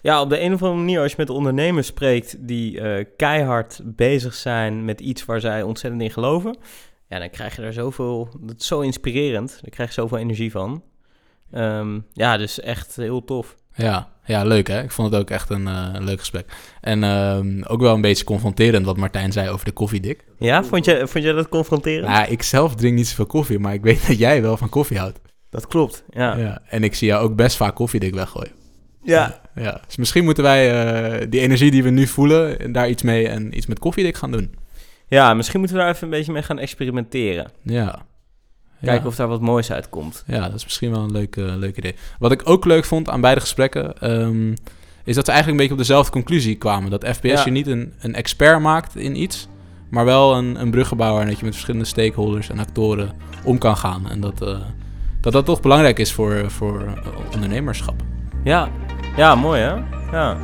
Ja, 0.00 0.20
op 0.20 0.28
de 0.28 0.40
een 0.40 0.52
of 0.52 0.62
andere 0.62 0.80
manier, 0.80 1.00
als 1.00 1.10
je 1.10 1.16
met 1.18 1.30
ondernemers 1.30 1.86
spreekt 1.86 2.36
die 2.48 2.80
keihard 3.16 3.80
bezig 3.84 4.34
zijn 4.34 4.84
met 4.84 5.00
iets 5.00 5.24
waar 5.24 5.40
zij 5.40 5.62
ontzettend 5.62 6.02
in 6.02 6.10
geloven, 6.10 6.56
ja, 7.08 7.18
dan 7.18 7.30
krijg 7.30 7.56
je 7.56 7.62
er 7.62 7.72
zoveel, 7.72 8.28
dat 8.40 8.60
is 8.60 8.66
zo 8.66 8.80
inspirerend, 8.80 9.58
daar 9.60 9.70
krijg 9.70 9.88
je 9.88 10.00
zoveel 10.00 10.18
energie 10.18 10.50
van. 10.50 10.82
Ehm, 11.50 12.00
ja, 12.12 12.36
dus 12.36 12.60
echt 12.60 12.96
heel 12.96 13.24
tof. 13.24 13.56
Ja, 13.80 14.08
ja, 14.24 14.44
leuk 14.44 14.68
hè. 14.68 14.82
Ik 14.82 14.90
vond 14.90 15.12
het 15.12 15.20
ook 15.20 15.30
echt 15.30 15.50
een, 15.50 15.66
eh, 15.66 15.94
leuk 15.98 16.18
gesprek. 16.18 16.52
En 16.80 17.04
ehm, 17.04 17.62
ook 17.62 17.80
wel 17.80 17.94
een 17.94 18.00
beetje 18.00 18.24
confronterend 18.24 18.86
wat 18.86 18.96
Martijn 18.96 19.32
zei 19.32 19.48
over 19.48 19.64
de 19.64 19.72
koffiedik. 19.72 20.24
Ja, 20.38 20.64
vond 20.64 20.84
je, 20.84 21.06
vond 21.06 21.24
je 21.24 21.32
dat 21.32 21.48
confronterend? 21.48 22.08
Nou, 22.08 22.30
ik 22.30 22.42
zelf 22.42 22.74
drink 22.74 22.96
niet 22.96 23.08
zoveel 23.08 23.26
koffie, 23.26 23.58
maar 23.58 23.74
ik 23.74 23.82
weet 23.82 24.06
dat 24.06 24.18
jij 24.18 24.42
wel 24.42 24.56
van 24.56 24.68
koffie 24.68 24.98
houdt. 24.98 25.20
Dat 25.50 25.66
klopt, 25.66 26.04
ja. 26.10 26.36
ja. 26.36 26.42
Ja. 26.42 26.62
En 26.68 26.84
ik 26.84 26.94
zie 26.94 27.08
jou 27.08 27.24
ook 27.24 27.36
best 27.36 27.56
vaak 27.56 27.74
koffiedik 27.74 28.14
weggooien. 28.14 28.52
Ja, 29.02 29.40
dus 29.86 29.96
misschien 29.96 30.24
moeten 30.24 30.42
wij 30.42 30.84
eh, 31.20 31.26
die 31.30 31.40
energie 31.40 31.70
die 31.70 31.82
we 31.82 31.90
nu 31.90 32.06
voelen, 32.06 32.72
daar 32.72 32.88
iets 32.88 33.02
mee 33.02 33.28
en 33.28 33.56
iets 33.56 33.66
met 33.66 33.78
koffiedik 33.78 34.16
gaan 34.16 34.30
doen. 34.30 34.54
Ja, 35.08 35.34
misschien 35.34 35.58
moeten 35.58 35.76
we 35.76 35.82
daar 35.82 35.92
even 35.92 36.04
een 36.04 36.10
beetje 36.10 36.32
mee 36.32 36.42
gaan 36.42 36.58
experimenteren. 36.58 37.50
Ja. 37.62 38.06
Kijken 38.80 39.02
ja. 39.02 39.08
of 39.08 39.16
daar 39.16 39.28
wat 39.28 39.40
moois 39.40 39.72
uitkomt. 39.72 40.24
Ja, 40.26 40.40
dat 40.40 40.54
is 40.54 40.64
misschien 40.64 40.90
wel 40.90 41.02
een 41.02 41.12
leuk, 41.12 41.36
leuk 41.36 41.76
idee. 41.76 41.94
Wat 42.18 42.32
ik 42.32 42.42
ook 42.44 42.64
leuk 42.64 42.84
vond 42.84 43.08
aan 43.08 43.20
beide 43.20 43.40
gesprekken, 43.40 43.98
ehm, 44.00 44.50
is 45.04 45.14
dat 45.14 45.24
ze 45.24 45.32
eigenlijk 45.32 45.48
een 45.50 45.56
beetje 45.56 45.72
op 45.72 45.78
dezelfde 45.78 46.12
conclusie 46.12 46.56
kwamen. 46.56 46.90
Dat 46.90 47.06
FPS 47.06 47.22
Ja. 47.22 47.44
je 47.44 47.50
niet 47.50 47.66
een, 47.66 47.92
een 48.00 48.14
expert 48.14 48.60
maakt 48.60 48.96
in 48.96 49.20
iets, 49.20 49.48
maar 49.90 50.04
wel 50.04 50.36
een, 50.36 50.60
een 50.60 50.70
bruggenbouwer. 50.70 51.22
En 51.22 51.28
dat 51.28 51.38
je 51.38 51.44
met 51.44 51.54
verschillende 51.54 51.86
stakeholders 51.86 52.50
en 52.50 52.58
actoren 52.58 53.12
om 53.44 53.58
kan 53.58 53.76
gaan. 53.76 54.10
En 54.10 54.20
dat 54.20 54.42
eh, 54.42 54.58
dat, 55.20 55.32
dat 55.32 55.44
toch 55.44 55.60
belangrijk 55.60 55.98
is 55.98 56.12
voor, 56.12 56.50
voor 56.50 56.80
eh, 56.80 57.34
ondernemerschap. 57.34 58.02
Ja, 58.44 58.68
ja 59.16 59.34
mooi 59.34 59.60
hè? 59.60 59.74
Ja. 60.12 60.36